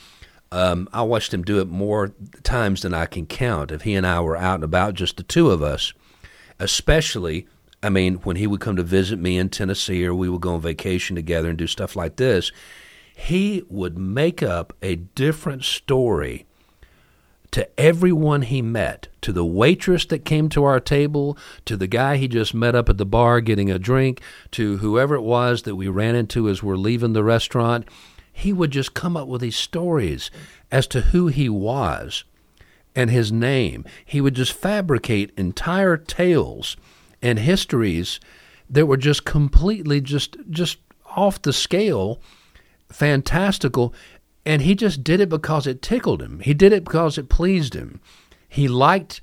Um, 0.53 0.88
I 0.92 1.03
watched 1.03 1.35
him 1.35 1.42
do 1.42 1.61
it 1.61 1.68
more 1.68 2.12
times 2.42 2.83
than 2.83 2.94
I 2.94 3.07
can 3.07 3.26
count. 3.26 3.70
If 3.70 3.83
he 3.83 3.94
and 3.94 4.07
I 4.07 4.20
were 4.20 4.37
out 4.37 4.57
and 4.57 4.64
about, 4.64 4.94
just 4.94 5.16
the 5.16 5.22
two 5.22 5.50
of 5.50 5.62
us, 5.62 5.92
especially, 6.59 7.46
I 7.83 7.88
mean, 7.88 8.14
when 8.16 8.37
he 8.37 8.46
would 8.46 8.61
come 8.61 8.76
to 8.76 8.83
visit 8.83 9.18
me 9.18 9.38
in 9.38 9.48
Tennessee 9.48 10.05
or 10.07 10.14
we 10.14 10.29
would 10.29 10.40
go 10.40 10.55
on 10.55 10.61
vacation 10.61 11.16
together 11.16 11.48
and 11.48 11.59
do 11.59 11.66
stuff 11.66 11.94
like 11.94 12.16
this, 12.16 12.53
he 13.16 13.64
would 13.68 13.98
make 13.98 14.42
up 14.42 14.72
a 14.83 14.96
different 14.96 15.64
story 15.64 16.46
to 17.52 17.68
everyone 17.80 18.42
he 18.42 18.62
met, 18.62 19.08
to 19.22 19.32
the 19.32 19.44
waitress 19.44 20.04
that 20.06 20.24
came 20.24 20.48
to 20.50 20.64
our 20.64 20.80
table, 20.80 21.36
to 21.64 21.76
the 21.76 21.86
guy 21.86 22.16
he 22.16 22.28
just 22.28 22.54
met 22.54 22.74
up 22.74 22.88
at 22.88 22.98
the 22.98 23.06
bar 23.06 23.40
getting 23.40 23.70
a 23.70 23.78
drink, 23.78 24.20
to 24.52 24.78
whoever 24.78 25.14
it 25.14 25.22
was 25.22 25.62
that 25.62 25.76
we 25.76 25.88
ran 25.88 26.14
into 26.14 26.48
as 26.48 26.62
we're 26.62 26.76
leaving 26.76 27.12
the 27.12 27.24
restaurant, 27.24 27.86
he 28.32 28.52
would 28.52 28.70
just 28.70 28.94
come 28.94 29.16
up 29.16 29.28
with 29.28 29.40
these 29.40 29.56
stories 29.56 30.30
as 30.70 30.86
to 30.86 31.00
who 31.00 31.26
he 31.26 31.48
was 31.48 32.24
and 32.94 33.10
his 33.10 33.30
name. 33.32 33.84
He 34.04 34.20
would 34.20 34.34
just 34.34 34.52
fabricate 34.52 35.32
entire 35.36 35.96
tales 35.96 36.76
and 37.20 37.38
histories 37.38 38.20
that 38.68 38.86
were 38.86 38.96
just 38.96 39.24
completely 39.24 40.00
just 40.00 40.36
just 40.48 40.78
off 41.16 41.42
the 41.42 41.52
scale, 41.52 42.20
fantastical, 42.88 43.92
and 44.44 44.62
he 44.62 44.74
just 44.74 45.05
did 45.05 45.20
it 45.20 45.29
because 45.29 45.66
it 45.66 45.83
tickled 45.83 46.22
him. 46.22 46.40
He 46.40 46.55
did 46.55 46.72
it 46.72 46.85
because 46.85 47.18
it 47.18 47.29
pleased 47.29 47.74
him. 47.74 48.00
He 48.48 48.68
liked 48.68 49.20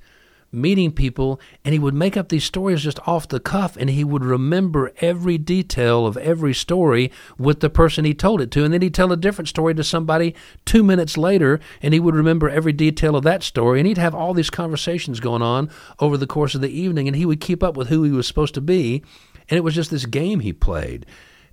meeting 0.50 0.90
people 0.90 1.40
and 1.64 1.72
he 1.72 1.78
would 1.78 1.94
make 1.94 2.16
up 2.16 2.28
these 2.28 2.44
stories 2.44 2.82
just 2.82 2.98
off 3.06 3.28
the 3.28 3.40
cuff 3.40 3.76
and 3.76 3.90
he 3.90 4.02
would 4.02 4.24
remember 4.24 4.92
every 5.00 5.36
detail 5.36 6.06
of 6.06 6.16
every 6.16 6.54
story 6.54 7.10
with 7.36 7.60
the 7.60 7.68
person 7.68 8.04
he 8.04 8.14
told 8.14 8.40
it 8.40 8.50
to 8.50 8.64
and 8.64 8.72
then 8.72 8.80
he'd 8.80 8.94
tell 8.94 9.12
a 9.12 9.16
different 9.16 9.48
story 9.48 9.74
to 9.74 9.84
somebody 9.84 10.34
2 10.64 10.82
minutes 10.82 11.18
later 11.18 11.60
and 11.82 11.92
he 11.92 12.00
would 12.00 12.14
remember 12.14 12.48
every 12.48 12.72
detail 12.72 13.14
of 13.14 13.24
that 13.24 13.42
story 13.42 13.78
and 13.78 13.86
he'd 13.86 13.98
have 13.98 14.14
all 14.14 14.32
these 14.32 14.48
conversations 14.48 15.20
going 15.20 15.42
on 15.42 15.70
over 15.98 16.16
the 16.16 16.26
course 16.26 16.54
of 16.54 16.62
the 16.62 16.70
evening 16.70 17.06
and 17.06 17.16
he 17.16 17.26
would 17.26 17.40
keep 17.40 17.62
up 17.62 17.76
with 17.76 17.88
who 17.88 18.02
he 18.02 18.10
was 18.10 18.26
supposed 18.26 18.54
to 18.54 18.60
be 18.62 19.02
and 19.50 19.58
it 19.58 19.62
was 19.62 19.74
just 19.74 19.90
this 19.90 20.06
game 20.06 20.40
he 20.40 20.52
played 20.52 21.04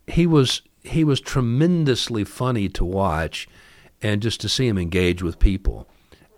he 0.07 0.25
was 0.25 0.61
he 0.85 1.03
was 1.03 1.19
tremendously 1.19 2.23
funny 2.23 2.69
to 2.69 2.85
watch 2.85 3.47
and 4.01 4.21
just 4.21 4.41
to 4.41 4.49
see 4.49 4.67
him 4.67 4.77
engage 4.77 5.23
with 5.23 5.39
people 5.39 5.87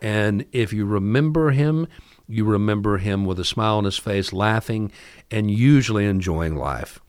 and 0.01 0.45
if 0.51 0.71
you 0.71 0.85
remember 0.85 1.51
him 1.51 1.87
you 2.27 2.43
remember 2.43 2.97
him 2.97 3.25
with 3.25 3.39
a 3.39 3.45
smile 3.45 3.77
on 3.77 3.85
his 3.85 3.97
face, 3.97 4.33
laughing, 4.33 4.91
and 5.31 5.49
usually 5.49 6.05
enjoying 6.05 6.55
life. 6.55 6.99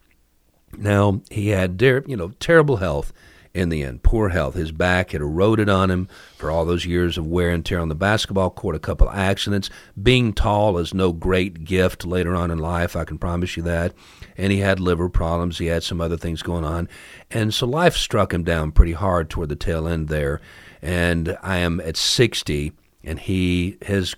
Now, 0.77 1.22
he 1.31 1.48
had, 1.48 1.81
you 1.83 2.16
know, 2.16 2.33
terrible 2.38 2.77
health 2.77 3.12
in 3.53 3.70
the 3.70 3.83
end, 3.83 4.03
poor 4.05 4.29
health. 4.29 4.55
His 4.55 4.70
back 4.70 5.11
had 5.11 5.20
eroded 5.20 5.68
on 5.68 5.90
him 5.90 6.09
for 6.37 6.51
all 6.51 6.64
those 6.64 6.87
years 6.87 7.18
of 7.18 7.27
wear 7.27 7.51
and 7.51 7.64
tear 7.64 7.81
on 7.81 7.88
the 7.88 7.94
basketball 7.94 8.51
court, 8.51 8.77
a 8.77 8.81
couple 8.81 9.09
of 9.09 9.16
accidents. 9.16 9.70
Being 10.01 10.33
tall 10.33 10.79
is 10.79 10.94
no 10.94 11.12
great 11.12 11.64
gift 11.64 12.07
later 12.07 12.37
on 12.37 12.51
in 12.51 12.59
life, 12.59 12.94
I 12.94 13.05
can 13.05 13.18
promise 13.18 13.57
you 13.57 13.62
that. 13.64 13.94
And 14.38 14.53
he 14.53 14.61
had 14.61 14.81
liver 14.81 15.11
problems, 15.11 15.59
he 15.59 15.66
had 15.66 15.83
some 15.83 16.01
other 16.01 16.16
things 16.16 16.42
going 16.42 16.64
on. 16.64 16.88
And 17.31 17.53
so 17.53 17.66
life 17.66 17.96
struck 17.96 18.33
him 18.33 18.44
down 18.44 18.72
pretty 18.72 18.92
hard 18.92 19.29
toward 19.29 19.51
the 19.51 19.57
tail 19.57 19.87
end 19.87 20.09
there. 20.09 20.40
And 20.81 21.37
I 21.42 21.59
am 21.59 21.81
at 21.81 21.96
60, 21.96 22.72
and 23.03 23.18
he, 23.18 23.77
his 23.85 24.14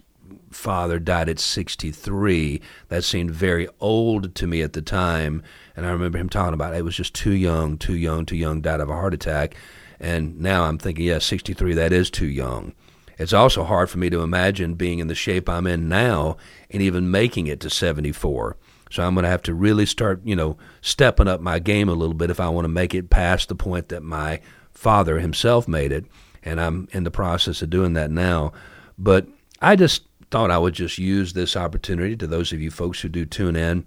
father 0.51 0.99
died 0.99 1.29
at 1.29 1.39
63. 1.39 2.61
That 2.89 3.05
seemed 3.05 3.31
very 3.31 3.69
old 3.81 4.35
to 4.35 4.47
me 4.47 4.63
at 4.63 4.75
the 4.75 4.83
time. 4.83 5.43
And 5.75 5.87
I 5.87 5.91
remember 5.91 6.19
him 6.19 6.29
talking 6.29 6.55
about 6.55 6.75
it. 6.75 6.79
it 6.79 6.85
was 6.85 6.97
just 6.97 7.15
too 7.15 7.33
young, 7.33 7.79
too 7.79 7.97
young, 7.97 8.27
too 8.27 8.37
young, 8.37 8.61
died 8.61 8.81
of 8.81 8.91
a 8.91 8.95
heart 8.95 9.15
attack. 9.15 9.55
And 9.99 10.41
now 10.41 10.65
I'm 10.65 10.79
thinking, 10.79 11.07
yeah, 11.07 11.19
63, 11.19 11.75
that 11.75 11.93
is 11.93 12.11
too 12.11 12.27
young. 12.27 12.75
It's 13.19 13.35
also 13.35 13.65
hard 13.65 13.91
for 13.91 13.99
me 13.99 14.09
to 14.11 14.23
imagine 14.23 14.75
being 14.75 14.99
in 14.99 15.09
the 15.09 15.15
shape 15.15 15.49
I'm 15.49 15.67
in 15.67 15.89
now 15.89 16.39
and 16.71 16.83
even 16.83 17.11
making 17.11 17.49
it 17.49 17.61
to 17.61 17.71
74. 17.71 18.57
So 18.90 19.05
I'm 19.05 19.14
going 19.14 19.24
to 19.24 19.31
have 19.31 19.42
to 19.42 19.55
really 19.55 19.87
start, 19.87 20.20
you 20.24 20.37
know, 20.37 20.59
stepping 20.81 21.29
up 21.29 21.40
my 21.40 21.59
game 21.59 21.88
a 21.88 21.94
little 21.94 22.14
bit 22.14 22.31
if 22.31 22.40
I 22.40 22.48
want 22.48 22.64
to 22.64 22.68
make 22.68 22.94
it 22.94 23.09
past 23.09 23.48
the 23.48 23.55
point 23.55 23.88
that 23.88 24.03
my 24.03 24.40
father 24.72 25.20
himself 25.20 25.68
made 25.68 25.92
it. 25.92 26.07
And 26.42 26.61
I'm 26.61 26.88
in 26.92 27.05
the 27.05 27.11
process 27.11 27.62
of 27.62 27.70
doing 27.70 27.92
that 27.94 28.11
now. 28.11 28.53
But 28.98 29.26
I 29.62 29.76
just 29.76 30.03
thought 30.31 30.50
I 30.50 30.59
would 30.59 30.74
just 30.74 30.98
use 30.98 31.33
this 31.33 31.57
opportunity 31.57 32.16
to 32.16 32.26
those 32.26 32.53
of 32.53 32.61
you 32.61 32.70
folks 32.70 33.00
who 33.00 33.09
do 33.09 33.24
tune 33.24 33.57
in 33.57 33.85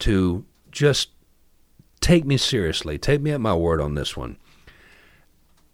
to 0.00 0.44
just 0.70 1.10
take 2.00 2.24
me 2.24 2.36
seriously. 2.36 2.98
Take 2.98 3.20
me 3.20 3.32
at 3.32 3.40
my 3.40 3.54
word 3.54 3.80
on 3.80 3.94
this 3.94 4.16
one. 4.16 4.36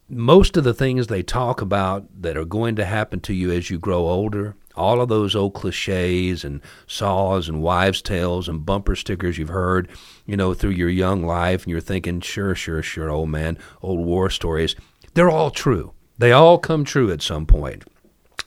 Most 0.09 0.57
of 0.57 0.65
the 0.65 0.75
things 0.75 1.07
they 1.07 1.23
talk 1.23 1.61
about 1.61 2.07
that 2.23 2.37
are 2.37 2.45
going 2.45 2.77
to 2.77 2.85
happen 2.85 3.21
to 3.21 3.35
you 3.35 3.53
as 3.53 3.71
you 3.71 3.79
grow 3.79 4.09
older, 4.09 4.57
all 4.79 5.01
of 5.01 5.09
those 5.09 5.35
old 5.35 5.55
cliches 5.55 6.45
and 6.45 6.61
saws 6.87 7.49
and 7.49 7.63
wives' 7.63 8.01
tales 8.01 8.49
and 8.49 8.65
bumper 8.65 8.97
stickers 8.97 9.37
you've 9.37 9.49
heard, 9.49 9.89
you 10.25 10.37
know, 10.37 10.55
through 10.55 10.71
your 10.71 10.89
young 10.89 11.25
life, 11.25 11.65
and 11.65 11.71
you're 11.71 11.81
thinking, 11.81 12.21
sure, 12.21 12.55
sure, 12.55 12.83
sure, 12.83 13.11
old 13.11 13.29
man, 13.29 13.59
old 13.83 14.05
war 14.05 14.31
stories, 14.31 14.77
they're 15.15 15.31
all 15.31 15.51
true. 15.51 15.93
They 16.17 16.33
all 16.33 16.59
come 16.59 16.85
true 16.85 17.13
at 17.13 17.23
some 17.23 17.47
point 17.47 17.85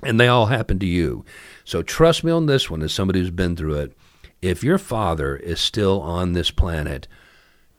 and 0.03 0.19
they 0.19 0.27
all 0.27 0.47
happen 0.47 0.79
to 0.79 0.85
you. 0.85 1.25
So 1.63 1.81
trust 1.81 2.23
me 2.23 2.31
on 2.31 2.45
this 2.45 2.69
one 2.69 2.81
as 2.81 2.93
somebody 2.93 3.19
who's 3.19 3.31
been 3.31 3.55
through 3.55 3.75
it. 3.75 3.97
If 4.41 4.63
your 4.63 4.77
father 4.77 5.35
is 5.35 5.59
still 5.59 6.01
on 6.01 6.33
this 6.33 6.51
planet, 6.51 7.07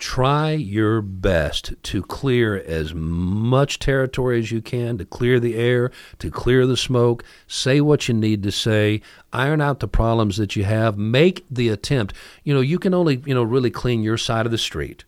try 0.02 0.50
your 0.50 1.00
best 1.00 1.72
to 1.80 2.02
clear 2.02 2.56
as 2.56 2.92
much 2.92 3.78
territory 3.78 4.40
as 4.40 4.50
you 4.50 4.60
can, 4.60 4.98
to 4.98 5.04
clear 5.04 5.38
the 5.38 5.54
air, 5.54 5.92
to 6.18 6.28
clear 6.28 6.66
the 6.66 6.76
smoke, 6.76 7.22
say 7.46 7.80
what 7.80 8.08
you 8.08 8.14
need 8.14 8.42
to 8.42 8.50
say, 8.50 9.00
iron 9.32 9.60
out 9.60 9.78
the 9.78 9.86
problems 9.86 10.38
that 10.38 10.56
you 10.56 10.64
have, 10.64 10.98
make 10.98 11.44
the 11.48 11.68
attempt. 11.68 12.14
You 12.42 12.52
know, 12.52 12.60
you 12.60 12.80
can 12.80 12.94
only, 12.94 13.22
you 13.24 13.32
know, 13.32 13.44
really 13.44 13.70
clean 13.70 14.02
your 14.02 14.18
side 14.18 14.44
of 14.44 14.50
the 14.50 14.58
street. 14.58 15.04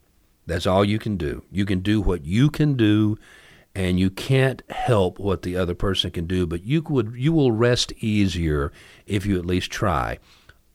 That's 0.46 0.64
all 0.64 0.84
you 0.84 1.00
can 1.00 1.16
do. 1.16 1.42
You 1.50 1.66
can 1.66 1.80
do 1.80 2.00
what 2.00 2.24
you 2.24 2.48
can 2.48 2.76
do 2.76 3.18
and 3.74 3.98
you 3.98 4.10
can't 4.10 4.62
help 4.70 5.18
what 5.18 5.42
the 5.42 5.56
other 5.56 5.74
person 5.74 6.12
can 6.12 6.28
do, 6.28 6.46
but 6.46 6.62
you 6.62 6.82
would 6.82 7.14
you 7.16 7.32
will 7.32 7.50
rest 7.50 7.92
easier 7.98 8.70
if 9.08 9.26
you 9.26 9.36
at 9.40 9.44
least 9.44 9.72
try. 9.72 10.20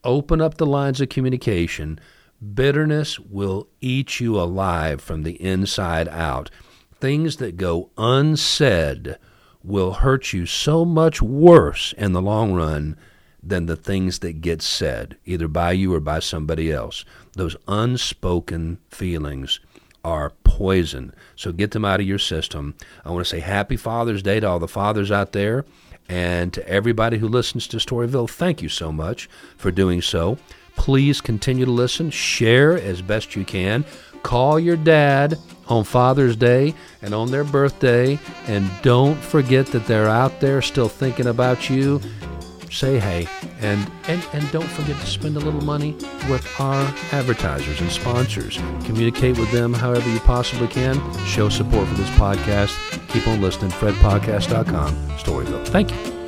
Open 0.04 0.42
up 0.42 0.58
the 0.58 0.66
lines 0.66 1.00
of 1.00 1.08
communication. 1.08 1.98
Bitterness 2.42 3.18
will 3.18 3.68
eat 3.80 4.18
you 4.18 4.40
alive 4.40 5.00
from 5.00 5.22
the 5.22 5.40
inside 5.42 6.08
out. 6.08 6.50
Things 6.98 7.36
that 7.36 7.56
go 7.56 7.90
unsaid 7.98 9.18
will 9.62 9.92
hurt 9.92 10.32
you 10.32 10.46
so 10.46 10.84
much 10.84 11.20
worse 11.20 11.92
in 11.98 12.12
the 12.12 12.22
long 12.22 12.54
run 12.54 12.96
than 13.42 13.66
the 13.66 13.76
things 13.76 14.20
that 14.20 14.40
get 14.40 14.62
said, 14.62 15.16
either 15.24 15.48
by 15.48 15.72
you 15.72 15.94
or 15.94 16.00
by 16.00 16.18
somebody 16.18 16.72
else. 16.72 17.04
Those 17.34 17.56
unspoken 17.68 18.78
feelings 18.90 19.60
are 20.04 20.32
poison. 20.44 21.14
So 21.36 21.52
get 21.52 21.72
them 21.72 21.84
out 21.84 22.00
of 22.00 22.06
your 22.06 22.18
system. 22.18 22.74
I 23.04 23.10
want 23.10 23.26
to 23.26 23.30
say 23.30 23.40
happy 23.40 23.76
Father's 23.76 24.22
Day 24.22 24.40
to 24.40 24.48
all 24.48 24.58
the 24.58 24.68
fathers 24.68 25.10
out 25.10 25.32
there. 25.32 25.64
And 26.08 26.52
to 26.54 26.68
everybody 26.68 27.18
who 27.18 27.28
listens 27.28 27.68
to 27.68 27.76
Storyville, 27.76 28.28
thank 28.28 28.62
you 28.62 28.68
so 28.68 28.90
much 28.90 29.28
for 29.56 29.70
doing 29.70 30.02
so. 30.02 30.38
Please 30.80 31.20
continue 31.20 31.66
to 31.66 31.70
listen, 31.70 32.08
share 32.08 32.72
as 32.78 33.02
best 33.02 33.36
you 33.36 33.44
can. 33.44 33.84
Call 34.22 34.58
your 34.58 34.78
dad 34.78 35.38
on 35.68 35.84
Father's 35.84 36.36
Day 36.36 36.74
and 37.02 37.12
on 37.12 37.30
their 37.30 37.44
birthday, 37.44 38.18
and 38.46 38.66
don't 38.80 39.16
forget 39.16 39.66
that 39.66 39.84
they're 39.84 40.08
out 40.08 40.40
there 40.40 40.62
still 40.62 40.88
thinking 40.88 41.26
about 41.26 41.68
you 41.68 42.00
say 42.70 42.98
hey, 42.98 43.28
and, 43.60 43.90
and, 44.08 44.26
and 44.32 44.50
don't 44.52 44.68
forget 44.70 44.98
to 45.00 45.06
spend 45.06 45.36
a 45.36 45.40
little 45.40 45.60
money 45.60 45.92
with 46.30 46.48
our 46.58 46.82
advertisers 47.12 47.78
and 47.82 47.90
sponsors. 47.90 48.56
Communicate 48.86 49.38
with 49.38 49.52
them 49.52 49.74
however 49.74 50.08
you 50.08 50.20
possibly 50.20 50.68
can. 50.68 50.96
Show 51.26 51.50
support 51.50 51.86
for 51.88 51.94
this 51.94 52.10
podcast. 52.10 52.74
Keep 53.08 53.28
on 53.28 53.42
listening. 53.42 53.70
FredPodcast.com, 53.72 54.94
Storyville. 55.18 55.66
Thank 55.66 55.90
you. 55.90 56.19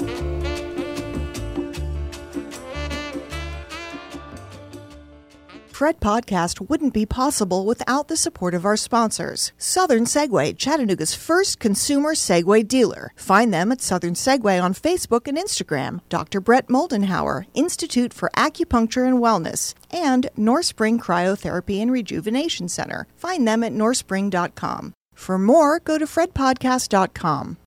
Fred 5.82 5.98
Podcast 5.98 6.68
wouldn't 6.68 6.94
be 6.94 7.04
possible 7.04 7.66
without 7.66 8.06
the 8.06 8.16
support 8.16 8.54
of 8.54 8.64
our 8.64 8.76
sponsors. 8.76 9.50
Southern 9.58 10.04
Segway, 10.04 10.56
Chattanooga's 10.56 11.12
first 11.12 11.58
consumer 11.58 12.10
Segway 12.14 12.62
dealer. 12.62 13.12
Find 13.16 13.52
them 13.52 13.72
at 13.72 13.80
Southern 13.80 14.14
Segway 14.14 14.62
on 14.62 14.74
Facebook 14.74 15.26
and 15.26 15.36
Instagram. 15.36 16.00
Dr. 16.08 16.40
Brett 16.40 16.68
Moldenhauer, 16.68 17.46
Institute 17.54 18.14
for 18.14 18.30
Acupuncture 18.36 19.08
and 19.08 19.18
Wellness, 19.18 19.74
and 19.90 20.30
North 20.36 20.66
Spring 20.66 21.00
Cryotherapy 21.00 21.82
and 21.82 21.90
Rejuvenation 21.90 22.68
Center. 22.68 23.08
Find 23.16 23.48
them 23.48 23.64
at 23.64 23.72
northspring.com. 23.72 24.94
For 25.12 25.36
more, 25.36 25.80
go 25.80 25.98
to 25.98 26.06
fredpodcast.com. 26.06 27.56